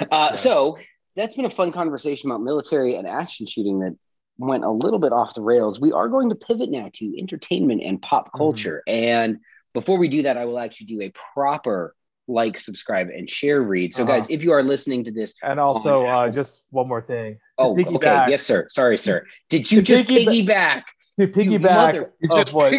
[0.00, 0.34] Uh, yeah.
[0.34, 0.78] So
[1.16, 3.96] that's been a fun conversation about military and action shooting that
[4.38, 5.80] went a little bit off the rails.
[5.80, 8.38] We are going to pivot now to entertainment and pop mm-hmm.
[8.38, 8.82] culture.
[8.86, 9.04] Mm-hmm.
[9.04, 9.38] And
[9.72, 11.94] before we do that, I will actually do a proper
[12.30, 13.92] like, subscribe, and share read.
[13.92, 14.12] So, uh-huh.
[14.12, 17.38] guys, if you are listening to this, and also uh, just one more thing.
[17.60, 18.66] Oh, okay, yes, sir.
[18.68, 19.26] Sorry, sir.
[19.48, 20.82] Did you just piggyback?
[21.18, 22.74] To piggyback, of what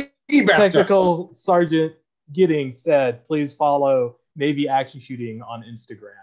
[0.48, 1.44] technical us.
[1.44, 1.94] sergeant
[2.34, 6.14] Gidding said, please follow Navy Action Shooting on Instagram.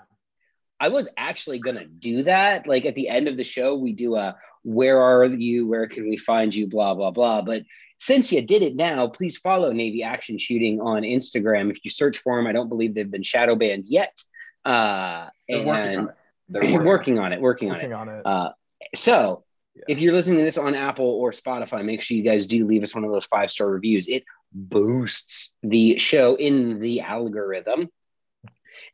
[0.80, 2.66] I was actually gonna do that.
[2.66, 5.66] Like at the end of the show, we do a "Where are you?
[5.66, 7.42] Where can we find you?" Blah blah blah.
[7.42, 7.64] But
[7.98, 11.70] since you did it now, please follow Navy Action Shooting on Instagram.
[11.70, 14.22] If you search for them, I don't believe they've been shadow banned yet.
[14.64, 16.14] Uh, They're and working on it.
[16.48, 17.40] They're working, on it.
[17.40, 18.12] Working, working on it.
[18.12, 18.26] On it.
[18.26, 18.52] Uh,
[18.94, 19.82] so yeah.
[19.88, 22.82] if you're listening to this on Apple or Spotify, make sure you guys do leave
[22.82, 24.08] us one of those five star reviews.
[24.08, 27.88] It boosts the show in the algorithm.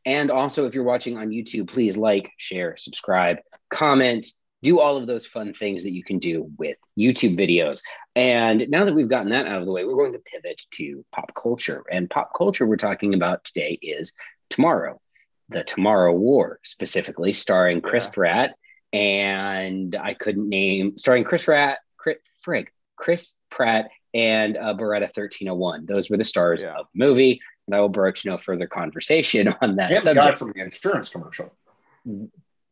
[0.05, 3.37] And also, if you're watching on YouTube, please like, share, subscribe,
[3.69, 4.25] comment,
[4.61, 7.81] do all of those fun things that you can do with YouTube videos.
[8.15, 11.05] And now that we've gotten that out of the way, we're going to pivot to
[11.11, 11.83] pop culture.
[11.91, 14.13] And pop culture we're talking about today is
[14.49, 15.01] Tomorrow,
[15.49, 18.11] the Tomorrow War, specifically starring Chris yeah.
[18.11, 18.55] Pratt.
[18.93, 25.85] And I couldn't name starring Chris Pratt, Chris, frig, Chris Pratt and uh, Beretta 1301.
[25.85, 26.75] Those were the stars yeah.
[26.77, 27.41] of the movie.
[27.67, 30.25] And I will broach no further conversation on that and subject.
[30.25, 31.53] the guy from the insurance commercial.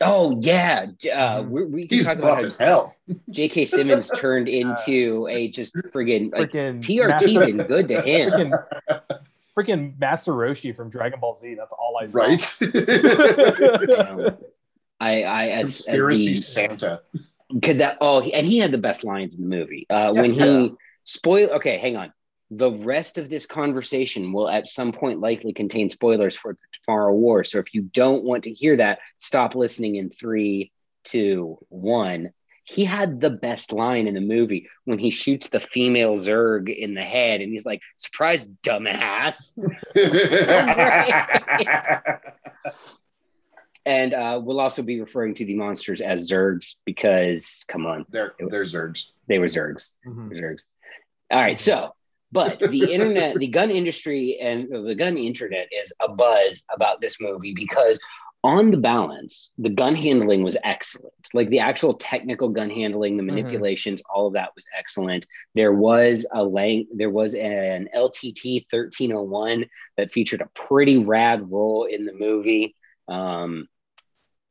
[0.01, 1.49] Oh yeah, uh, mm-hmm.
[1.49, 2.95] we, we can He's talk about as hell.
[3.29, 3.65] J.K.
[3.65, 8.29] Simmons turned into a just friggin' like TRT been good to him.
[8.31, 9.19] Freaking,
[9.57, 11.55] freaking Master Roshi from Dragon Ball Z.
[11.55, 12.19] That's all I saw.
[12.19, 12.57] Right.
[14.99, 17.01] I, I as, conspiracy as the, Santa.
[17.61, 17.97] Could that?
[18.01, 20.67] Oh, and he had the best lines in the movie uh, yeah, when he yeah.
[21.03, 21.49] spoil.
[21.51, 22.13] Okay, hang on.
[22.51, 27.13] The rest of this conversation will at some point likely contain spoilers for the Tomorrow
[27.13, 27.43] War.
[27.43, 30.71] So if you don't want to hear that, stop listening in three,
[31.03, 32.31] two, one.
[32.63, 36.93] He had the best line in the movie when he shoots the female Zerg in
[36.93, 39.59] the head, and he's like, "Surprise, dumbass!"
[43.85, 48.33] and uh, we'll also be referring to the monsters as Zergs because, come on, they're
[48.39, 49.09] they're Zurgs.
[49.27, 49.93] They were Zergs.
[50.07, 50.31] Mm-hmm.
[50.31, 50.61] Zurgs.
[51.31, 51.93] All right, so
[52.33, 57.21] but the internet, the gun industry, and the gun internet is a buzz about this
[57.21, 57.99] movie because,
[58.43, 61.13] on the balance, the gun handling was excellent.
[61.33, 63.35] Like the actual technical gun handling, the mm-hmm.
[63.35, 64.11] manipulations, mm-hmm.
[64.13, 65.25] all of that was excellent.
[65.55, 69.65] There was a length, there was an LTT 1301
[69.97, 72.75] that featured a pretty rad role in the movie.
[73.07, 73.67] Um,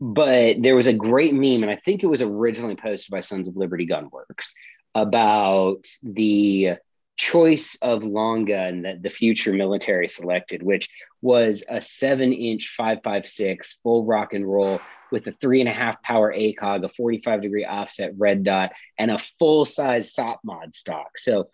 [0.00, 3.46] but there was a great meme, and I think it was originally posted by Sons
[3.46, 4.52] of Liberty Gunworks
[4.94, 6.72] about the
[7.16, 10.88] choice of long gun that the future military selected, which
[11.22, 14.80] was a seven inch 556 full rock and roll
[15.10, 19.10] with a three and a half power ACOG, a 45 degree offset red dot, and
[19.10, 21.16] a full size SOP mod stock.
[21.16, 21.48] So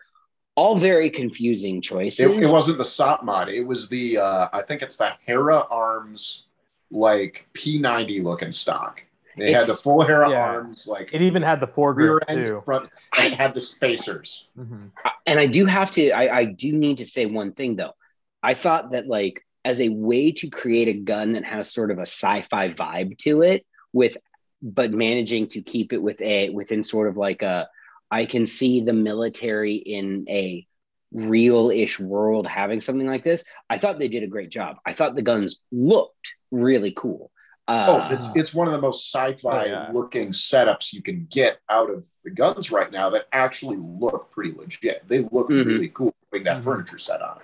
[0.55, 2.19] all very confusing choices.
[2.19, 3.49] It, it wasn't the SOP mod.
[3.49, 6.45] It was the, uh, I think it's the Hera Arms
[6.91, 9.03] like P90 looking stock.
[9.37, 10.51] They it's, had the full hair yeah.
[10.51, 12.61] arms, like it even had the foregrip too.
[12.65, 14.49] Front, and it had the spacers.
[14.57, 14.87] Mm-hmm.
[15.25, 17.93] And I do have to, I, I do need to say one thing though.
[18.43, 21.99] I thought that like as a way to create a gun that has sort of
[21.99, 24.17] a sci-fi vibe to it, with
[24.61, 27.69] but managing to keep it with a within sort of like a,
[28.09, 30.65] I can see the military in a
[31.11, 33.43] real-ish world having something like this.
[33.69, 34.77] I thought they did a great job.
[34.85, 37.31] I thought the guns looked really cool.
[37.67, 39.89] Uh, oh, it's it's one of the most sci-fi oh, yeah.
[39.93, 44.51] looking setups you can get out of the guns right now that actually look pretty
[44.51, 45.07] legit.
[45.07, 45.69] They look mm-hmm.
[45.69, 46.63] really cool putting that mm-hmm.
[46.63, 47.39] furniture set on.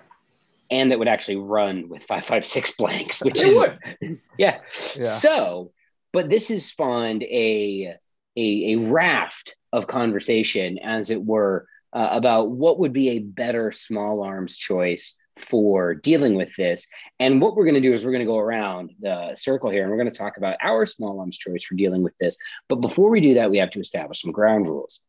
[0.71, 4.17] And that would actually run with 556 blanks, which is yeah.
[4.37, 4.59] yeah.
[4.99, 5.71] So,
[6.11, 7.95] but this has spawned a
[8.37, 13.71] a, a raft of conversation, as it were, uh, about what would be a better
[13.71, 16.87] small arms choice for dealing with this.
[17.19, 19.83] And what we're going to do is we're going to go around the circle here
[19.83, 22.37] and we're going to talk about our small arms choice for dealing with this.
[22.69, 25.01] But before we do that, we have to establish some ground rules.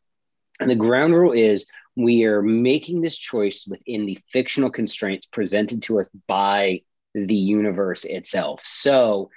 [0.59, 1.67] And the ground rule is
[1.97, 6.83] we are making this choice within the fictional constraints presented to us by
[7.15, 8.61] the universe itself.
[8.65, 9.31] So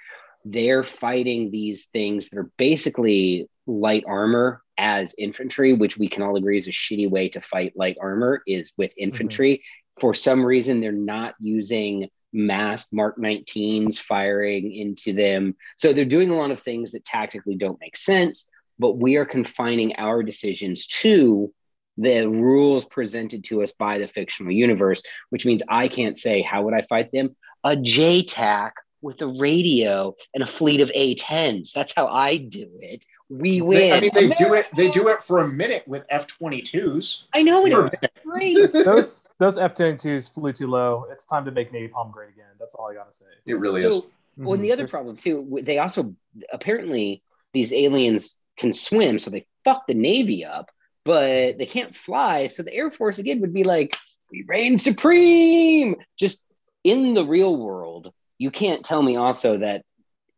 [0.44, 6.36] they're fighting these things that are basically light armor as infantry, which we can all
[6.36, 9.04] agree is a shitty way to fight light armor, is with mm-hmm.
[9.04, 9.54] infantry.
[9.54, 16.04] Mm-hmm for some reason they're not using masked mark 19s firing into them so they're
[16.04, 20.22] doing a lot of things that tactically don't make sense but we are confining our
[20.22, 21.52] decisions to
[21.96, 26.62] the rules presented to us by the fictional universe which means i can't say how
[26.62, 28.72] would i fight them a JTAC
[29.02, 31.72] with a radio and a fleet of A10s.
[31.72, 33.04] That's how I do it.
[33.28, 33.78] We win.
[33.78, 34.44] They, I mean, they America.
[34.44, 34.66] do it.
[34.76, 37.24] They do it for a minute with F-22s.
[37.34, 38.10] I know it.
[38.24, 38.72] Great.
[38.72, 41.06] those those F-22s flew too low.
[41.10, 42.46] It's time to make napalm great again.
[42.58, 43.26] That's all I gotta say.
[43.46, 44.02] It really so, is.
[44.36, 44.72] Well, and the mhm.
[44.72, 46.14] other problem too, they also
[46.52, 47.22] apparently
[47.52, 50.70] these aliens can swim, so they fuck the Navy up,
[51.04, 52.48] but they can't fly.
[52.48, 53.96] So the Air Force again would be like,
[54.30, 56.42] "We reign supreme." Just
[56.84, 59.84] in the real world, you can't tell me also that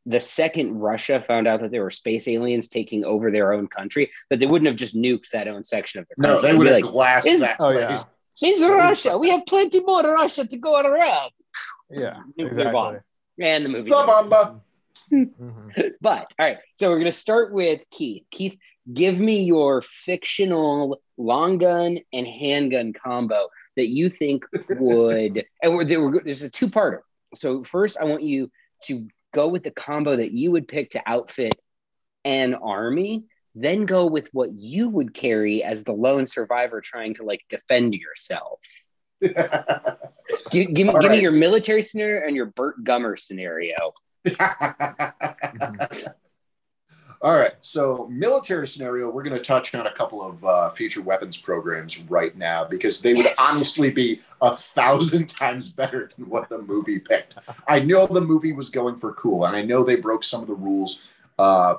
[0.06, 4.10] the second Russia found out that there were space aliens taking over their own country,
[4.30, 6.48] that they wouldn't have just nuked that own section of their country.
[6.48, 8.04] No, they would have like, glassed that oh, place.
[8.40, 8.48] Yeah.
[8.48, 9.18] It's Russia.
[9.18, 11.30] We have plenty more Russia to go around.
[11.90, 12.72] Yeah, exactly.
[12.72, 13.00] Bomb.
[13.40, 13.88] And the movie.
[15.12, 15.68] mm-hmm.
[16.00, 18.24] But all right, so we're gonna start with Keith.
[18.30, 18.58] Keith,
[18.92, 25.44] give me your fictional long gun and handgun combo that you think would.
[25.62, 27.00] and we're, we're, there's a two-parter.
[27.34, 28.50] So first, I want you
[28.84, 31.54] to go with the combo that you would pick to outfit
[32.24, 33.24] an army.
[33.54, 37.94] Then go with what you would carry as the lone survivor trying to like defend
[37.94, 38.60] yourself.
[39.20, 39.34] give,
[40.50, 41.10] give, me, give right.
[41.10, 43.92] me your military scenario and your Burt Gummer scenario.
[47.22, 47.54] All right.
[47.60, 52.00] So, military scenario, we're going to touch on a couple of uh, future weapons programs
[52.02, 53.36] right now because they would yes.
[53.38, 57.38] honestly be a thousand times better than what the movie picked.
[57.68, 60.48] I know the movie was going for cool, and I know they broke some of
[60.48, 61.02] the rules,
[61.38, 61.76] uh,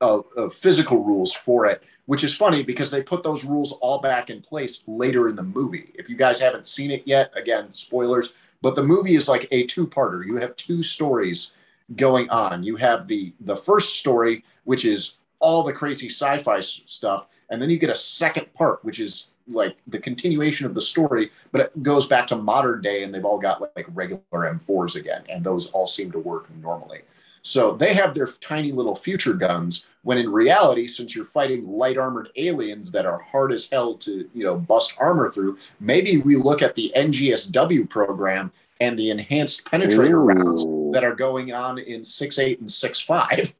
[0.00, 4.00] of, of physical rules for it, which is funny because they put those rules all
[4.00, 5.90] back in place later in the movie.
[5.94, 9.66] If you guys haven't seen it yet, again, spoilers, but the movie is like a
[9.66, 10.24] two parter.
[10.24, 11.54] You have two stories
[11.96, 12.62] going on.
[12.62, 17.70] You have the the first story, which is all the crazy sci-fi stuff, and then
[17.70, 21.82] you get a second part, which is like the continuation of the story, but it
[21.82, 25.70] goes back to modern day, and they've all got like, regular M4s again, and those
[25.72, 27.02] all seem to work normally.
[27.42, 31.98] So they have their tiny little future guns, when in reality, since you're fighting light
[31.98, 36.36] armored aliens that are hard as hell to you know bust armor through, maybe we
[36.36, 40.24] look at the NGSW program and the enhanced penetrator Ooh.
[40.24, 40.64] rounds
[40.94, 43.54] that are going on in six eight and six five.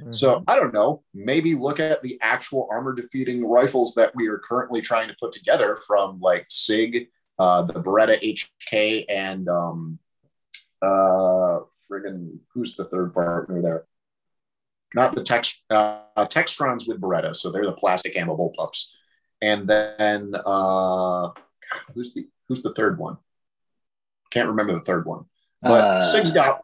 [0.00, 0.12] Mm-hmm.
[0.12, 1.02] So I don't know.
[1.14, 5.32] Maybe look at the actual armor defeating rifles that we are currently trying to put
[5.32, 9.98] together from like Sig, uh, the Beretta HK, and um,
[10.82, 13.84] uh, friggin' who's the third partner there?
[14.94, 18.86] Not the Tex uh, Textrons with Beretta, so they're the plastic ammo bullpups.
[19.42, 21.30] And then uh,
[21.94, 23.18] who's the who's the third one?
[24.30, 25.26] Can't remember the third one.
[25.68, 26.62] But uh, Sig's got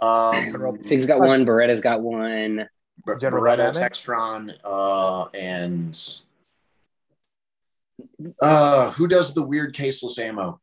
[0.00, 1.44] um, Sig's got one.
[1.44, 2.68] Beretta's got one.
[3.20, 5.96] General Beretta, Textron, uh, and
[8.40, 10.60] uh, who does the weird caseless ammo?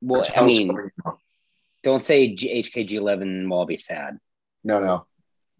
[0.00, 0.90] Well, I mean,
[1.82, 4.18] don't say HKG11 will be sad.
[4.64, 5.06] No, no,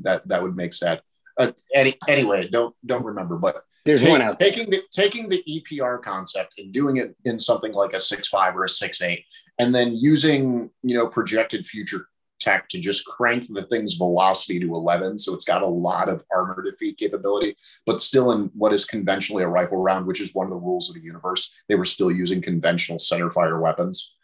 [0.01, 1.03] that that would make sad.
[1.37, 5.43] Uh, any, anyway, don't don't remember, but there's take, one out taking the taking the
[5.49, 9.25] EPR concept and doing it in something like a six five or a six eight,
[9.59, 12.09] and then using you know projected future
[12.41, 16.25] tech to just crank the thing's velocity to 11 so it's got a lot of
[16.35, 17.55] armor defeat capability
[17.87, 20.89] but still in what is conventionally a rifle round which is one of the rules
[20.89, 24.15] of the universe they were still using conventional center fire weapons.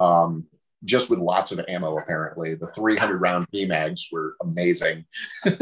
[0.00, 0.46] Um,
[0.84, 2.54] just with lots of ammo apparently.
[2.54, 5.04] The 300 round pmags were amazing.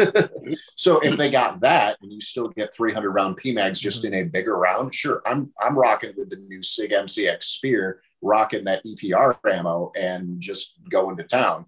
[0.77, 4.15] So if they got that and you still get 300 round pmags just mm-hmm.
[4.15, 8.65] in a bigger round sure i'm i'm rocking with the new sig mcx spear rocking
[8.65, 11.67] that epr ammo and just going to town.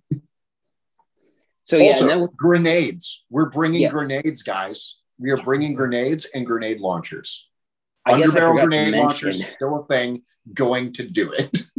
[1.64, 3.24] So yeah also, grenades.
[3.30, 3.90] We're bringing yeah.
[3.90, 4.96] grenades guys.
[5.18, 7.48] We are bringing grenades and grenade launchers.
[8.06, 10.22] Underbarrel grenade launchers still a thing.
[10.54, 11.58] Going to do it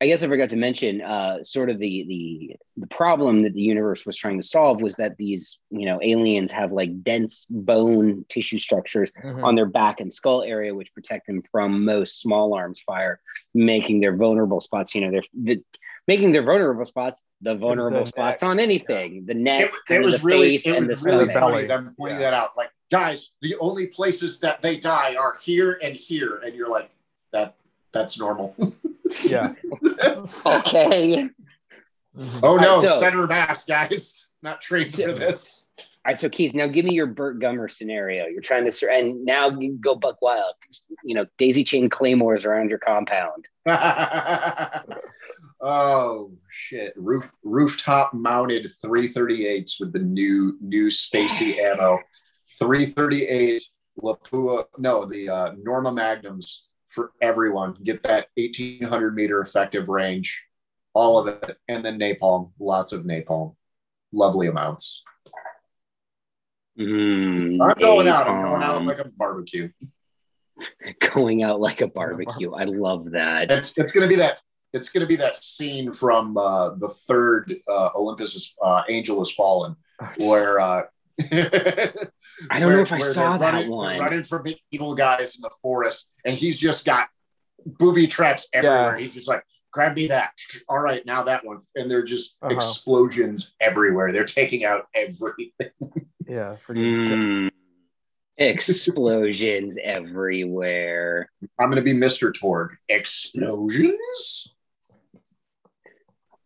[0.00, 3.60] I guess I forgot to mention, uh, sort of the the the problem that the
[3.60, 8.24] universe was trying to solve was that these you know aliens have like dense bone
[8.28, 9.42] tissue structures mm-hmm.
[9.42, 13.20] on their back and skull area, which protect them from most small arms fire,
[13.54, 14.94] making their vulnerable spots.
[14.94, 15.64] You know, they're the,
[16.06, 18.48] making their vulnerable spots the vulnerable spots neck.
[18.48, 19.14] on anything.
[19.14, 19.20] Yeah.
[19.26, 22.30] The neck, it, it was really it was really funny them pointing yeah.
[22.30, 22.56] that out.
[22.56, 26.84] Like, guys, the only places that they die are here and here, and you're like,
[26.84, 26.97] that
[27.92, 28.54] that's normal.
[29.24, 29.54] Yeah.
[30.46, 31.28] okay.
[32.42, 34.26] Oh no, right, so, center mass, guys.
[34.42, 35.62] Not trained so, for this.
[35.78, 38.26] All right, so Keith, now give me your Burt Gummer scenario.
[38.26, 40.54] You're trying to, and now you go buck wild.
[41.04, 43.46] You know, daisy chain claymores around your compound.
[45.60, 46.94] oh shit!
[46.96, 51.98] Roof rooftop mounted 338s with the new new spacey ammo.
[52.58, 53.62] 338
[54.02, 57.76] Lapua, no, the uh, Norma Magnums for everyone.
[57.82, 60.44] Get that 1800 meter effective range,
[60.94, 63.54] all of it, and then napalm, lots of napalm,
[64.12, 65.02] lovely amounts.
[66.78, 68.10] Mm, I'm going napalm.
[68.10, 68.28] out.
[68.28, 69.70] I'm going out like a barbecue.
[71.14, 72.52] Going out like a barbecue.
[72.52, 73.48] I love that.
[73.48, 74.42] It's, it's going to be that.
[74.72, 79.18] It's going to be that scene from uh, the third uh, Olympus is, uh, Angel
[79.18, 79.76] has fallen,
[80.16, 80.82] where uh,
[81.20, 83.98] I don't where, know if I saw that running, one.
[83.98, 87.08] Running from the evil guys in the forest, and he's just got
[87.64, 88.96] booby traps everywhere.
[88.96, 89.02] Yeah.
[89.02, 90.32] He's just like, grab me that.
[90.68, 91.60] All right, now that one.
[91.74, 92.54] And they're just uh-huh.
[92.54, 94.12] explosions everywhere.
[94.12, 95.70] They're taking out everything.
[96.30, 97.48] Yeah, mm,
[98.36, 101.30] explosions everywhere.
[101.58, 102.34] I'm going to be Mr.
[102.38, 102.76] Torgue.
[102.90, 104.52] Explosions?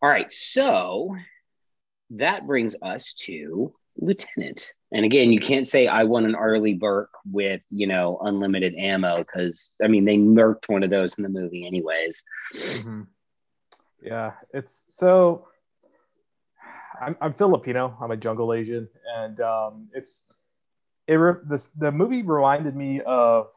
[0.00, 1.16] All right, so
[2.10, 4.72] that brings us to lieutenant.
[4.92, 9.16] And again, you can't say I want an Arleigh Burke with, you know, unlimited ammo
[9.16, 12.24] because I mean they murked one of those in the movie anyways.
[12.52, 13.02] Mm-hmm.
[14.02, 15.46] Yeah, it's so
[17.00, 17.96] I'm, I'm Filipino.
[18.00, 20.24] I'm a jungle Asian, and um, it's
[21.06, 23.48] it re- this the movie reminded me of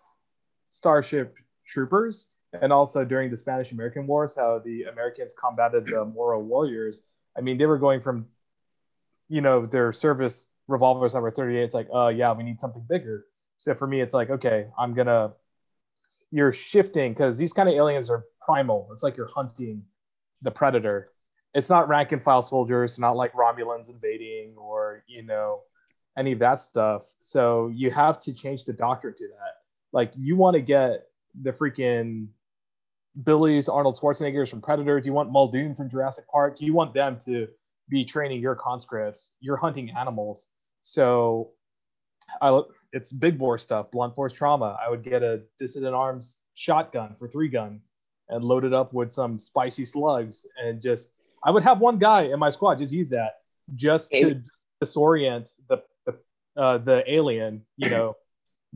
[0.69, 6.39] Starship Troopers, and also during the Spanish American Wars, how the Americans combated the Moro
[6.39, 7.03] warriors.
[7.37, 8.27] I mean, they were going from
[9.29, 13.25] you know, their service revolvers number 38, it's like, oh yeah, we need something bigger.
[13.57, 15.33] So for me, it's like, okay, I'm gonna
[16.31, 18.89] you're shifting because these kind of aliens are primal.
[18.91, 19.83] It's like you're hunting
[20.41, 21.11] the predator.
[21.53, 25.61] It's not rank and file soldiers, not like Romulans invading or you know
[26.17, 27.05] any of that stuff.
[27.19, 29.53] So you have to change the doctrine to that.
[29.91, 31.07] Like you want to get
[31.41, 32.27] the freaking
[33.23, 35.05] Billy's, Arnold Schwarzeneggers from Predators.
[35.05, 36.57] You want Muldoon from Jurassic Park.
[36.59, 37.47] You want them to
[37.89, 39.31] be training your conscripts.
[39.39, 40.47] You're hunting animals.
[40.83, 41.51] So
[42.41, 42.61] I,
[42.91, 44.77] it's big bore stuff, blunt force trauma.
[44.83, 47.81] I would get a dissident arms shotgun for three gun
[48.29, 51.11] and load it up with some spicy slugs and just
[51.43, 53.33] I would have one guy in my squad just use that
[53.75, 54.41] just to
[54.83, 56.17] disorient the the,
[56.59, 58.15] uh, the alien, you know,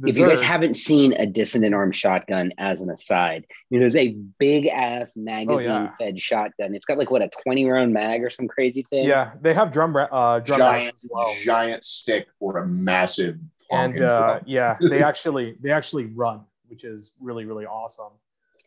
[0.03, 3.95] if you guys haven't seen a dissident arm shotgun as an aside, you know, it's
[3.95, 5.91] a big ass magazine oh, yeah.
[5.97, 6.75] fed shotgun.
[6.75, 9.05] It's got like what a 20 round mag or some crazy thing.
[9.05, 11.33] Yeah, they have drum uh drum giant well.
[11.43, 13.37] giant stick or a massive
[13.71, 18.11] and uh, yeah, they actually they actually run, which is really really awesome.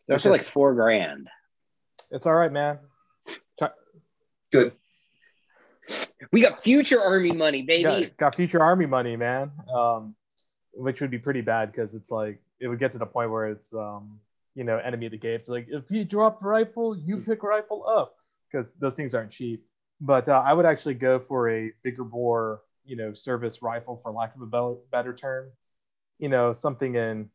[0.07, 1.29] They're actually like four grand.
[2.11, 2.79] It's all right, man.
[4.51, 4.73] Good.
[6.31, 7.83] We got future army money, baby.
[7.83, 9.51] Got, got future army money, man.
[9.73, 10.15] Um,
[10.73, 13.47] which would be pretty bad because it's like it would get to the point where
[13.47, 14.19] it's um
[14.55, 15.35] you know enemy of the game.
[15.35, 18.15] It's like if you drop rifle, you pick rifle up
[18.51, 19.65] because those things aren't cheap.
[20.01, 24.11] But uh, I would actually go for a bigger bore, you know, service rifle for
[24.11, 25.49] lack of a better term.
[26.19, 27.29] You know, something in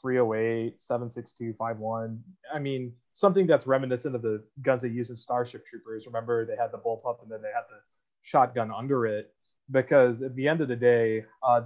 [0.00, 2.22] 308, 762, 51.
[2.52, 6.06] I mean, something that's reminiscent of the guns they used in Starship Troopers.
[6.06, 7.80] Remember, they had the bullpup and then they had the
[8.22, 9.32] shotgun under it.
[9.70, 11.62] Because at the end of the day, uh,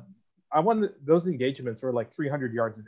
[0.53, 2.85] I wanted those engagements were like 300 yards in.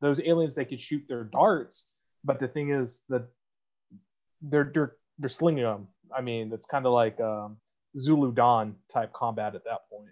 [0.00, 1.86] Those aliens they could shoot their darts,
[2.24, 3.26] but the thing is that
[4.40, 5.88] they're they're, they're slinging them.
[6.16, 7.58] I mean, it's kind of like um,
[7.98, 10.10] Zulu Dawn type combat at that point.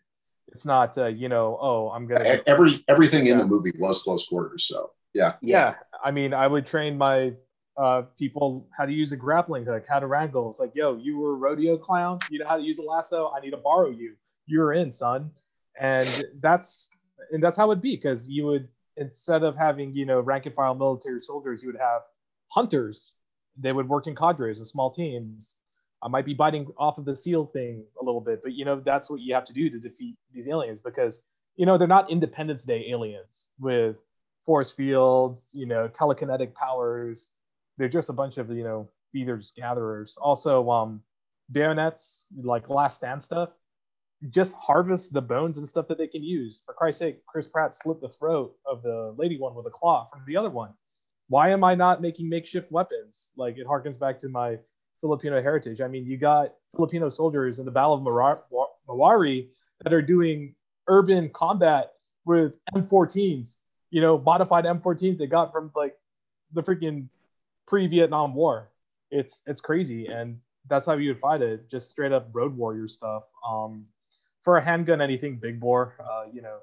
[0.53, 3.33] It's not uh, you know oh I'm gonna every everything yeah.
[3.33, 4.65] in the movie was close quarters.
[4.65, 5.75] So yeah, yeah.
[6.05, 7.33] I mean, I would train my
[7.77, 10.51] uh, people how to use a grappling hook, how to wrangle.
[10.51, 12.19] It's like, yo, you were a rodeo clown.
[12.31, 13.33] You know how to use a lasso.
[13.35, 14.15] I need to borrow you.
[14.47, 15.31] You're in, son
[15.79, 16.91] and that's
[17.33, 20.55] and that's how it'd be because you would instead of having you know rank and
[20.55, 22.03] file military soldiers you would have
[22.49, 23.13] hunters.
[23.59, 25.57] They would work in cadres and small teams.
[26.03, 28.81] I might be biting off of the seal thing a little bit but you know
[28.81, 31.21] that's what you have to do to defeat these aliens because
[31.57, 33.97] you know they're not independence day aliens with
[34.47, 37.31] force fields you know telekinetic powers.
[37.77, 40.17] They're just a bunch of you know feeders gatherers.
[40.21, 41.03] Also um
[41.53, 43.51] bayonets like last stand stuff
[44.29, 46.63] just harvest the bones and stuff that they can use.
[46.67, 50.09] For Christ's sake, Chris Pratt slit the throat of the lady one with a claw
[50.13, 50.75] from the other one.
[51.29, 53.31] Why am I not making makeshift weapons?
[53.37, 54.59] Like it harkens back to my
[55.01, 55.81] Filipino heritage.
[55.81, 58.03] I mean, you got Filipino soldiers in the Battle of
[58.89, 59.49] Marawi
[59.83, 60.55] that are doing
[60.87, 61.93] urban combat
[62.27, 63.59] with M14s,
[63.91, 65.97] you know, modified M14s they got from like
[66.53, 67.09] the freaking
[67.67, 68.71] pre-Vietnam War.
[69.11, 72.87] It's it's crazy, and that's how you would fight it, just straight up road warrior
[72.87, 73.25] stuff.
[73.49, 73.87] Um,
[74.43, 76.59] for a handgun, anything big bore, uh, you know,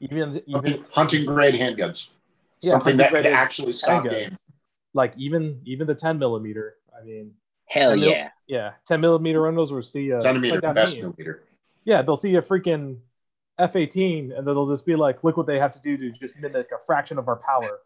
[0.00, 2.08] even even hunting grade handguns,
[2.60, 4.10] yeah, something that could actually stop handguns.
[4.10, 4.30] game.
[4.94, 6.76] Like even even the 10 millimeter.
[6.98, 7.32] I mean,
[7.66, 11.42] hell mil- yeah, yeah, 10 millimeter rifles will see a centimeter best millimeter.
[11.84, 12.98] Yeah, they'll see a freaking
[13.58, 16.38] F-18, and then they'll just be like, "Look what they have to do to just
[16.38, 17.80] mimic a fraction of our power."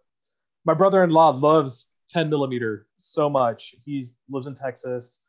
[0.64, 3.74] My brother-in-law loves 10 millimeter so much.
[3.85, 5.22] He lives in Texas.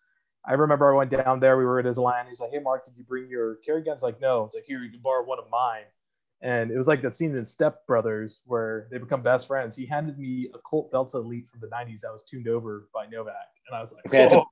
[0.45, 1.57] I remember I went down there.
[1.57, 2.27] We were at his land.
[2.29, 4.43] He's like, "Hey, Mark, did you bring your carry guns?" Like, no.
[4.45, 5.83] It's like, "Here, you can borrow one of mine."
[6.41, 9.75] And it was like that scene in Step Brothers where they become best friends.
[9.75, 13.05] He handed me a Colt Delta Elite from the '90s that was tuned over by
[13.05, 13.35] Novak,
[13.67, 14.43] and I was like, okay, that's a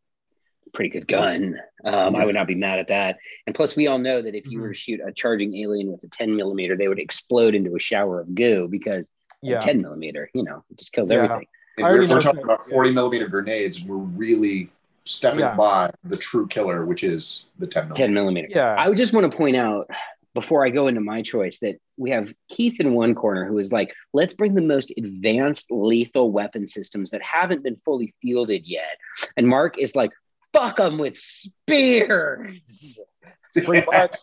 [0.74, 1.60] pretty good gun.
[1.84, 3.18] Um, I would not be mad at that.
[3.46, 4.62] And plus, we all know that if you mm-hmm.
[4.62, 7.80] were to shoot a charging alien with a 10 millimeter, they would explode into a
[7.80, 9.12] shower of goo because
[9.42, 9.60] yeah.
[9.60, 11.24] 10 millimeter, you know, it just kills yeah.
[11.24, 11.48] everything.
[11.78, 14.70] We're, we're, talking about 40 millimeter grenades, we're really
[15.06, 15.56] stepping yeah.
[15.56, 18.06] by the true killer, which is the 10 millimeter.
[18.06, 18.48] 10 millimeter.
[18.52, 18.76] Yeah.
[18.78, 19.90] I would just want to point out
[20.34, 23.72] before I go into my choice that we have Keith in one corner who is
[23.72, 28.98] like, let's bring the most advanced lethal weapon systems that haven't been fully fielded yet.
[29.36, 30.12] And Mark is like,
[30.54, 33.00] fuck them with spears.
[33.54, 34.18] Pretty much.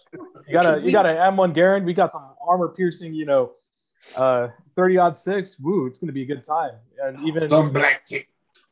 [0.46, 1.84] You got a you got an M1 Garand.
[1.84, 3.52] We got some armor piercing, you know,
[4.16, 5.58] uh 30 odd six.
[5.60, 6.72] Woo, it's gonna be a good time.
[7.02, 8.26] And even some black tip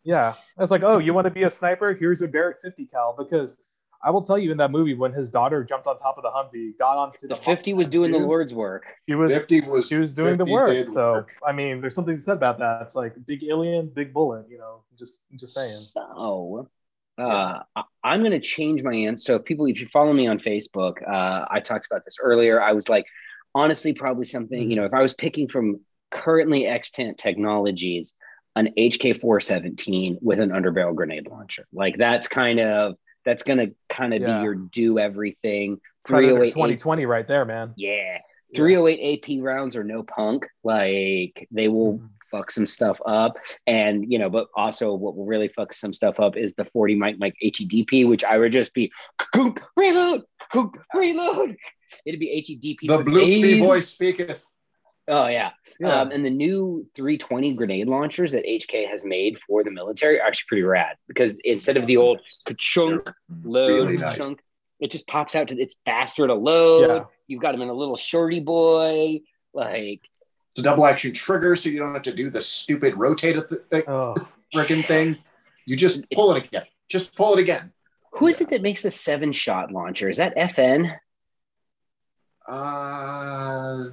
[0.06, 1.92] yeah, it's like, oh, you want to be a sniper?
[1.92, 3.16] Here's a Barrett 50 cal.
[3.18, 3.56] Because
[4.02, 6.30] I will tell you, in that movie, when his daughter jumped on top of the
[6.30, 8.84] Humvee, got onto the, the 50 was doing too, the Lord's work.
[9.08, 10.90] She was 50 was she was doing the work.
[10.90, 11.30] So work.
[11.44, 12.82] I mean, there's something said about that.
[12.82, 14.46] It's like big alien, big bullet.
[14.48, 15.74] You know, just just saying.
[15.74, 16.00] So
[17.18, 17.62] Uh,
[18.04, 19.24] I'm going to change my answer.
[19.24, 22.62] So, people, if you follow me on Facebook, uh, I talked about this earlier.
[22.62, 23.06] I was like,
[23.54, 24.70] honestly, probably something, mm-hmm.
[24.70, 25.80] you know, if I was picking from
[26.10, 28.14] currently extant technologies,
[28.56, 31.66] an HK 417 with an underbarrel grenade launcher.
[31.72, 34.38] Like, that's kind of, that's going to kind of yeah.
[34.38, 35.80] be your do everything.
[36.08, 37.74] 308 2020 right there, man.
[37.76, 38.18] Yeah.
[38.54, 40.46] 308 AP rounds are no punk.
[40.64, 43.38] Like they will mm-hmm fuck some stuff up.
[43.66, 46.96] And, you know, but also what will really fuck some stuff up is the 40
[46.96, 48.92] mic mic HEDP, which I would just be
[49.76, 50.24] reload,
[50.94, 51.56] reload.
[52.04, 52.88] It'd be HEDP.
[52.88, 54.44] The blue boy speaketh.
[55.08, 55.50] Oh yeah.
[55.78, 56.00] yeah.
[56.00, 60.26] Um, and the new 320 grenade launchers that HK has made for the military are
[60.26, 62.20] actually pretty rad because instead of the old
[62.56, 63.08] chunk
[63.44, 64.16] load really nice.
[64.16, 64.40] chunk,
[64.80, 66.88] it just pops out to it's faster to load.
[66.88, 67.04] Yeah.
[67.28, 69.20] You've got them in a little shorty boy.
[69.54, 70.00] Like
[70.52, 73.84] it's a double action trigger, so you don't have to do the stupid rotate th-
[73.86, 74.14] oh.
[74.54, 75.18] freaking thing.
[75.66, 76.64] You just pull it again.
[76.88, 77.72] Just pull it again.
[78.12, 80.08] Who is it that makes the seven shot launcher?
[80.08, 80.96] Is that FN?
[82.48, 83.88] Uh,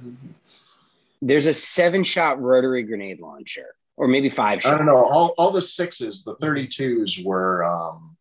[1.26, 4.62] There's a seven shot rotary grenade launcher, or maybe five.
[4.62, 4.74] Shots.
[4.74, 4.96] I don't know.
[4.96, 7.64] All, all the sixes, the 32s were.
[7.64, 8.16] Um,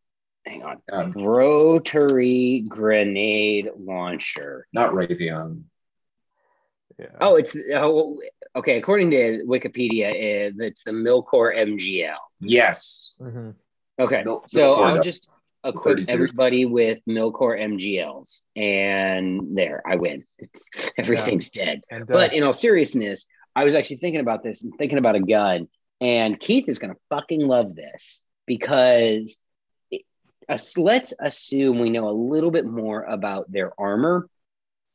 [0.46, 0.82] Hang on.
[0.92, 4.68] Um, rotary grenade launcher.
[4.74, 5.64] Not Raytheon.
[7.00, 7.08] Yeah.
[7.22, 8.22] Oh, it's oh,
[8.56, 8.78] okay.
[8.78, 12.16] According to Wikipedia, it's the Milkor MGL.
[12.40, 13.12] Yes.
[13.22, 13.52] Mm-hmm.
[14.00, 15.28] Okay, Mil- so Milkor, I'll just
[15.64, 20.26] equip everybody with Milkor MGLs, and there, I win.
[20.98, 21.66] Everything's yeah.
[21.66, 21.82] dead.
[21.90, 25.16] And, uh, but in all seriousness, I was actually thinking about this and thinking about
[25.16, 25.68] a gun,
[26.02, 29.38] and Keith is gonna fucking love this because.
[29.92, 30.04] It,
[30.50, 34.28] uh, let's assume we know a little bit more about their armor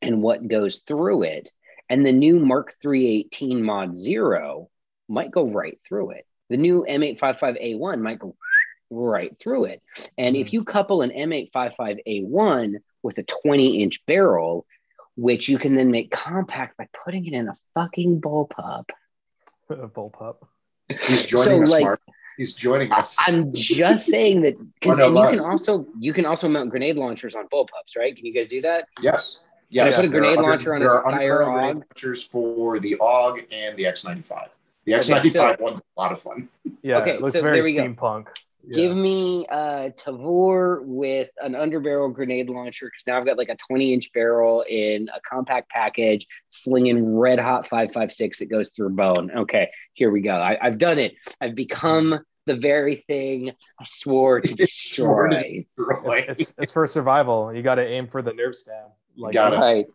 [0.03, 1.51] and what goes through it
[1.89, 4.69] and the new Mark 318 Mod Zero
[5.09, 6.27] might go right through it.
[6.51, 8.37] The new M855A1 might go
[8.91, 9.83] right through it.
[10.17, 10.57] And mm if hmm.
[10.57, 14.67] you couple an M855A1 with a 20 inch barrel,
[15.17, 18.85] which you can then make compact by putting it in a fucking bullpup.
[19.71, 20.37] A bullpup.
[20.89, 22.01] He's joining so, us, like, Mark.
[22.39, 23.17] He's joining us.
[23.27, 27.49] I'm just saying that because you can also you can also mount grenade launchers on
[27.49, 28.17] bullpups, right?
[28.17, 28.87] Can you guys do that?
[29.03, 29.41] Yes.
[29.71, 31.75] Yes, put a grenade launcher on a Steyr AUG.
[31.75, 34.49] Launchers for the AUG and the X95.
[34.85, 36.49] The X95 okay, so, one's a lot of fun.
[36.83, 38.25] Yeah, okay, looks so very steampunk.
[38.25, 38.33] Go.
[38.67, 38.77] Yeah.
[38.77, 43.57] Give me a Tavor with an underbarrel grenade launcher because now I've got like a
[43.57, 49.31] 20 inch barrel in a compact package, slinging red hot 556 that goes through bone.
[49.31, 50.35] Okay, here we go.
[50.35, 51.15] I, have done it.
[51.41, 55.65] I've become the very thing I swore to destroy.
[55.77, 57.55] It's, it's, it's, for survival.
[57.55, 58.87] You got to aim for the nerve stem.
[59.17, 59.87] Like got right.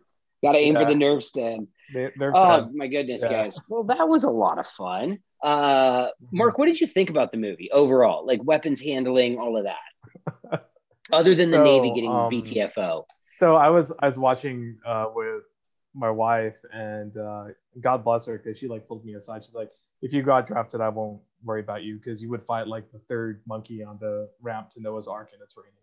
[0.44, 0.84] Got to aim yeah.
[0.84, 1.70] for the nerve stem.
[1.94, 3.30] nerve oh my goodness, yeah.
[3.30, 3.60] guys!
[3.70, 5.20] Well, that was a lot of fun.
[5.42, 6.38] Uh, mm-hmm.
[6.38, 8.28] Mark, what did you think about the movie overall?
[8.28, 10.68] Like weapons handling, all of that.
[11.12, 13.06] Other than so, the Navy getting um, BTFO.
[13.38, 15.44] So I was I was watching uh, with
[15.96, 17.46] my wife, and uh,
[17.80, 19.46] God bless her because she like pulled me aside.
[19.46, 19.72] She's like,
[20.02, 23.00] "If you got drafted, I won't worry about you because you would fight like the
[23.08, 25.83] third monkey on the ramp to Noah's Ark, and it's raining."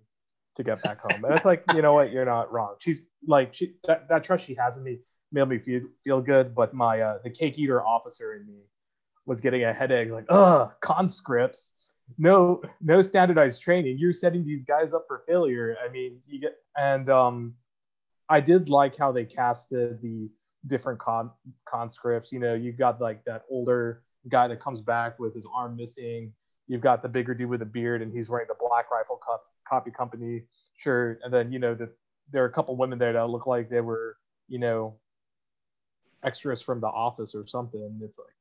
[0.57, 1.25] To get back home.
[1.25, 2.75] And it's like, you know what, you're not wrong.
[2.79, 4.99] She's like, she that, that trust she has in me
[5.33, 6.55] made me feel feel good.
[6.55, 8.63] But my uh, the cake eater officer in me
[9.27, 10.11] was getting a headache.
[10.11, 11.73] Like, ugh, conscripts,
[12.19, 13.99] no no standardized training.
[13.99, 15.77] You're setting these guys up for failure.
[15.85, 17.55] I mean, you get and um,
[18.29, 20.31] I did like how they casted the
[20.67, 21.31] different con
[21.67, 22.33] conscripts.
[22.33, 26.33] You know, you've got like that older guy that comes back with his arm missing.
[26.67, 29.43] You've got the bigger dude with a beard, and he's wearing the Black Rifle Cup
[29.71, 30.43] coffee company
[30.77, 31.89] shirt, and then you know the,
[32.33, 34.17] there are a couple women there that look like they were
[34.49, 34.97] you know
[36.25, 38.01] extras from The Office or something.
[38.03, 38.35] It's like,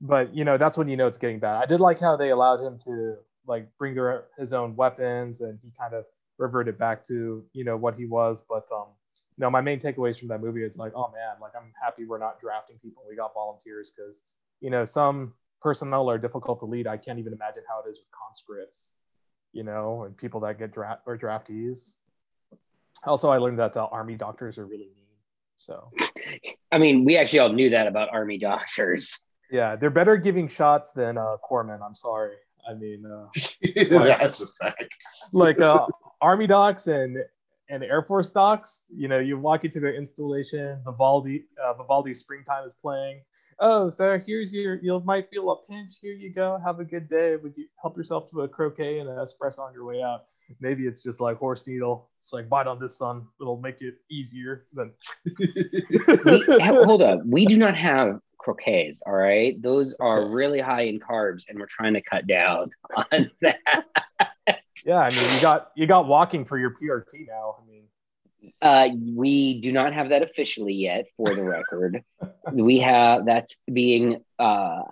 [0.00, 1.62] but you know that's when you know it's getting bad.
[1.62, 5.58] I did like how they allowed him to like bring their, his own weapons, and
[5.62, 6.04] he kind of
[6.38, 8.42] reverted back to you know what he was.
[8.48, 8.88] But um,
[9.38, 12.18] no, my main takeaways from that movie is like, oh man, like I'm happy we're
[12.18, 13.02] not drafting people.
[13.08, 14.22] We got volunteers because
[14.60, 16.86] you know some personnel are difficult to lead.
[16.86, 18.92] I can't even imagine how it is with conscripts
[19.54, 21.96] you know, and people that get draft or draftees.
[23.04, 25.04] Also, I learned that uh, army doctors are really mean.
[25.56, 25.90] So,
[26.72, 29.20] I mean, we actually all knew that about army doctors.
[29.50, 31.80] Yeah, they're better giving shots than uh, corpsmen.
[31.80, 32.34] I'm sorry.
[32.68, 33.26] I mean, uh,
[33.96, 34.92] like, that's a fact.
[35.32, 35.86] like uh,
[36.20, 37.18] army docs and
[37.70, 38.86] and Air Force docs.
[38.94, 40.80] You know, you walk into the installation.
[40.84, 43.20] Vivaldi, uh, Vivaldi Springtime is playing
[43.58, 45.94] oh, so here's your, you might feel a pinch.
[46.00, 46.58] Here you go.
[46.64, 47.36] Have a good day.
[47.36, 50.24] Would you help yourself to a croquet and an espresso on your way out?
[50.60, 52.10] Maybe it's just like horse needle.
[52.20, 53.26] It's like bite on this son.
[53.40, 54.66] It'll make it easier.
[54.72, 54.92] Then
[56.24, 57.20] we, hold up.
[57.24, 59.02] We do not have croquets.
[59.06, 62.70] All right, those are really high in carbs, and we're trying to cut down
[63.12, 63.58] on that.
[64.84, 67.56] Yeah, I mean, you got you got walking for your PRT now.
[67.60, 67.73] I mean,
[68.62, 72.02] uh, we do not have that officially yet, for the record.
[72.52, 74.82] we have that's being uh,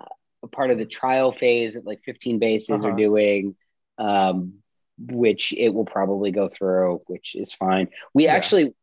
[0.43, 2.93] a part of the trial phase that like 15 bases uh-huh.
[2.93, 3.55] are doing,
[3.97, 4.55] um,
[4.99, 7.89] which it will probably go through, which is fine.
[8.13, 8.33] We yeah.
[8.33, 8.73] actually,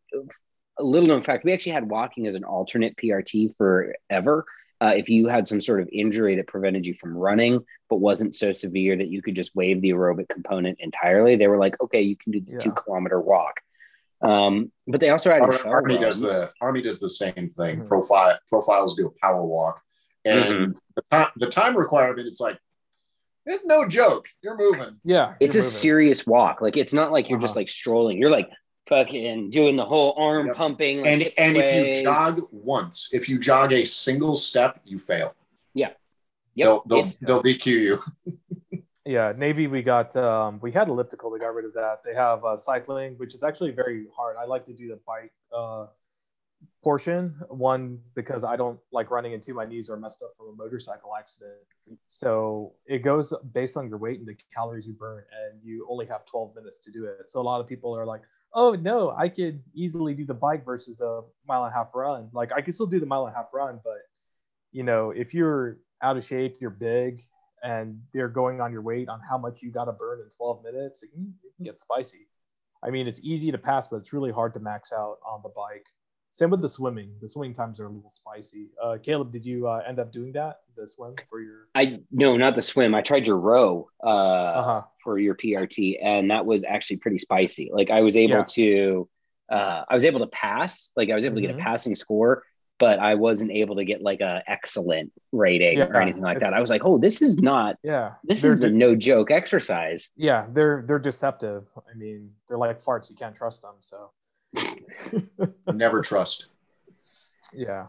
[0.78, 4.44] a little known fact, we actually had walking as an alternate PRT forever.
[4.82, 7.60] Uh, if you had some sort of injury that prevented you from running,
[7.90, 11.58] but wasn't so severe that you could just waive the aerobic component entirely, they were
[11.58, 12.60] like, okay, you can do this yeah.
[12.60, 13.60] two kilometer walk.
[14.22, 17.78] Um, but they also had Army, Army does the Army does the same thing.
[17.78, 17.86] Mm-hmm.
[17.86, 19.80] Profile profiles do a power walk,
[20.24, 20.72] and mm-hmm.
[20.96, 22.58] the, time, the time requirement it's like
[23.46, 24.28] it's no joke.
[24.42, 24.96] You're moving.
[25.04, 25.70] Yeah, it's a moving.
[25.70, 26.60] serious walk.
[26.60, 27.46] Like it's not like you're uh-huh.
[27.46, 28.18] just like strolling.
[28.18, 28.50] You're like
[28.88, 30.56] fucking doing the whole arm yep.
[30.56, 30.98] pumping.
[30.98, 35.34] Like and and if you jog once, if you jog a single step, you fail.
[35.72, 35.90] Yeah.
[36.56, 36.66] Yep.
[36.66, 38.02] They'll they'll, they'll DQ you.
[39.10, 41.32] yeah, Navy, we got um, we had elliptical.
[41.32, 42.02] They got rid of that.
[42.04, 44.36] They have uh, cycling, which is actually very hard.
[44.38, 45.86] I like to do the bike uh,
[46.84, 47.34] portion.
[47.48, 51.10] One because I don't like running into my knees are messed up from a motorcycle
[51.18, 51.56] accident.
[52.06, 56.06] So it goes based on your weight and the calories you burn, and you only
[56.06, 57.28] have 12 minutes to do it.
[57.28, 58.22] So a lot of people are like,
[58.54, 62.28] "Oh no, I could easily do the bike versus the mile and a half run."
[62.32, 64.02] Like I can still do the mile and a half run, but
[64.70, 67.24] you know, if you're out of shape, you're big,
[67.62, 70.64] and they're going on your weight on how much you got to burn in 12
[70.64, 72.26] minutes, it can, it can get spicy.
[72.82, 75.50] I mean, it's easy to pass, but it's really hard to max out on the
[75.50, 75.86] bike.
[76.32, 77.12] Same with the swimming.
[77.20, 78.68] The swimming times are a little spicy.
[78.82, 80.60] Uh, Caleb, did you uh, end up doing that?
[80.76, 81.66] The swim for your?
[81.74, 82.94] I no, not the swim.
[82.94, 84.82] I tried your row uh, uh-huh.
[85.02, 87.70] for your PRT, and that was actually pretty spicy.
[87.72, 88.44] Like I was able yeah.
[88.44, 89.08] to,
[89.50, 90.92] uh, I was able to pass.
[90.96, 91.42] Like I was able mm-hmm.
[91.42, 91.66] to get a mm-hmm.
[91.66, 92.44] passing score,
[92.80, 96.54] but I wasn't able to get like a excellent rating yeah, or anything like that.
[96.54, 97.76] I was like, oh, this is not.
[97.84, 98.14] Yeah.
[98.24, 100.10] This is the no joke exercise.
[100.16, 101.66] Yeah, they're they're deceptive.
[101.76, 103.10] I mean, they're like farts.
[103.10, 103.74] You can't trust them.
[103.82, 104.10] So.
[105.72, 106.46] Never trust.
[107.52, 107.86] Yeah.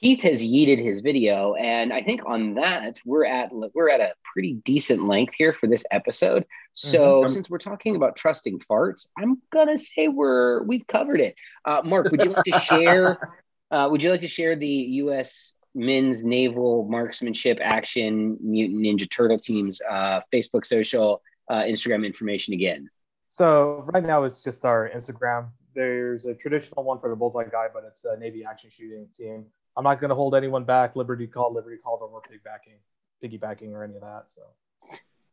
[0.00, 4.14] Keith has yeeted his video, and I think on that we're at we're at a
[4.32, 6.46] pretty decent length here for this episode.
[6.72, 7.28] So mm-hmm.
[7.28, 11.34] since we're talking about trusting farts, I'm gonna say we're we've covered it.
[11.66, 13.18] Uh, Mark, would you like to share
[13.70, 15.56] uh, would you like to share the U.S.
[15.74, 22.88] men's naval marksmanship action mutant ninja turtle team's uh, Facebook, social, uh, Instagram information again?
[23.28, 25.50] So right now it's just our Instagram.
[25.74, 29.46] There's a traditional one for the bullseye guy, but it's a Navy action shooting team.
[29.76, 30.96] I'm not going to hold anyone back.
[30.96, 32.78] Liberty call, Liberty call, don't work piggybacking,
[33.22, 34.24] piggybacking or any of that.
[34.26, 34.42] So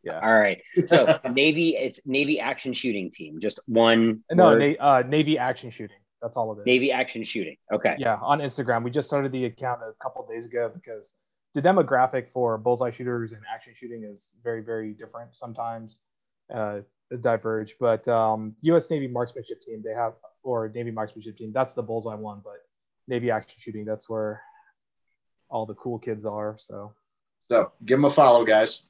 [0.03, 0.19] yeah.
[0.21, 0.61] All right.
[0.85, 3.39] So Navy, it's Navy action shooting team.
[3.39, 4.23] Just one.
[4.31, 5.97] No, na- uh, Navy action shooting.
[6.21, 6.65] That's all it is.
[6.65, 7.57] Navy action shooting.
[7.71, 7.95] Okay.
[7.97, 8.83] Yeah, on Instagram.
[8.83, 11.15] We just started the account a couple days ago because
[11.53, 15.35] the demographic for bullseye shooters and action shooting is very, very different.
[15.35, 15.99] Sometimes
[16.53, 16.79] uh,
[17.21, 18.89] diverge, but um, U.S.
[18.89, 20.13] Navy marksmanship team they have,
[20.43, 21.51] or Navy marksmanship team.
[21.53, 22.57] That's the bullseye one, but
[23.07, 23.85] Navy action shooting.
[23.85, 24.41] That's where
[25.49, 26.55] all the cool kids are.
[26.57, 26.93] So.
[27.49, 28.81] So give them a follow, guys.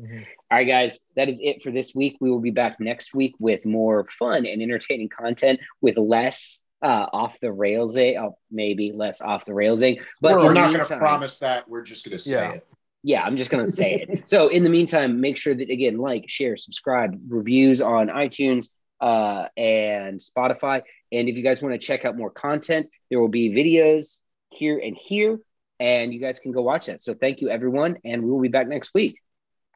[0.00, 0.18] Mm-hmm.
[0.50, 2.16] All right, guys, that is it for this week.
[2.20, 7.06] We will be back next week with more fun and entertaining content with less uh,
[7.12, 9.82] off the rails, uh, maybe less off the rails.
[10.20, 11.68] But we're not going to promise that.
[11.68, 12.52] We're just going to say yeah.
[12.52, 12.66] it.
[13.02, 14.24] Yeah, I'm just going to say it.
[14.28, 18.70] So, in the meantime, make sure that again, like, share, subscribe, reviews on iTunes
[19.00, 20.82] uh, and Spotify.
[21.12, 24.20] And if you guys want to check out more content, there will be videos
[24.50, 25.38] here and here,
[25.78, 27.02] and you guys can go watch that.
[27.02, 29.20] So, thank you, everyone, and we will be back next week.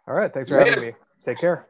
[0.09, 0.32] All right.
[0.32, 0.70] Thanks for Later.
[0.70, 0.94] having me.
[1.22, 1.66] Take care.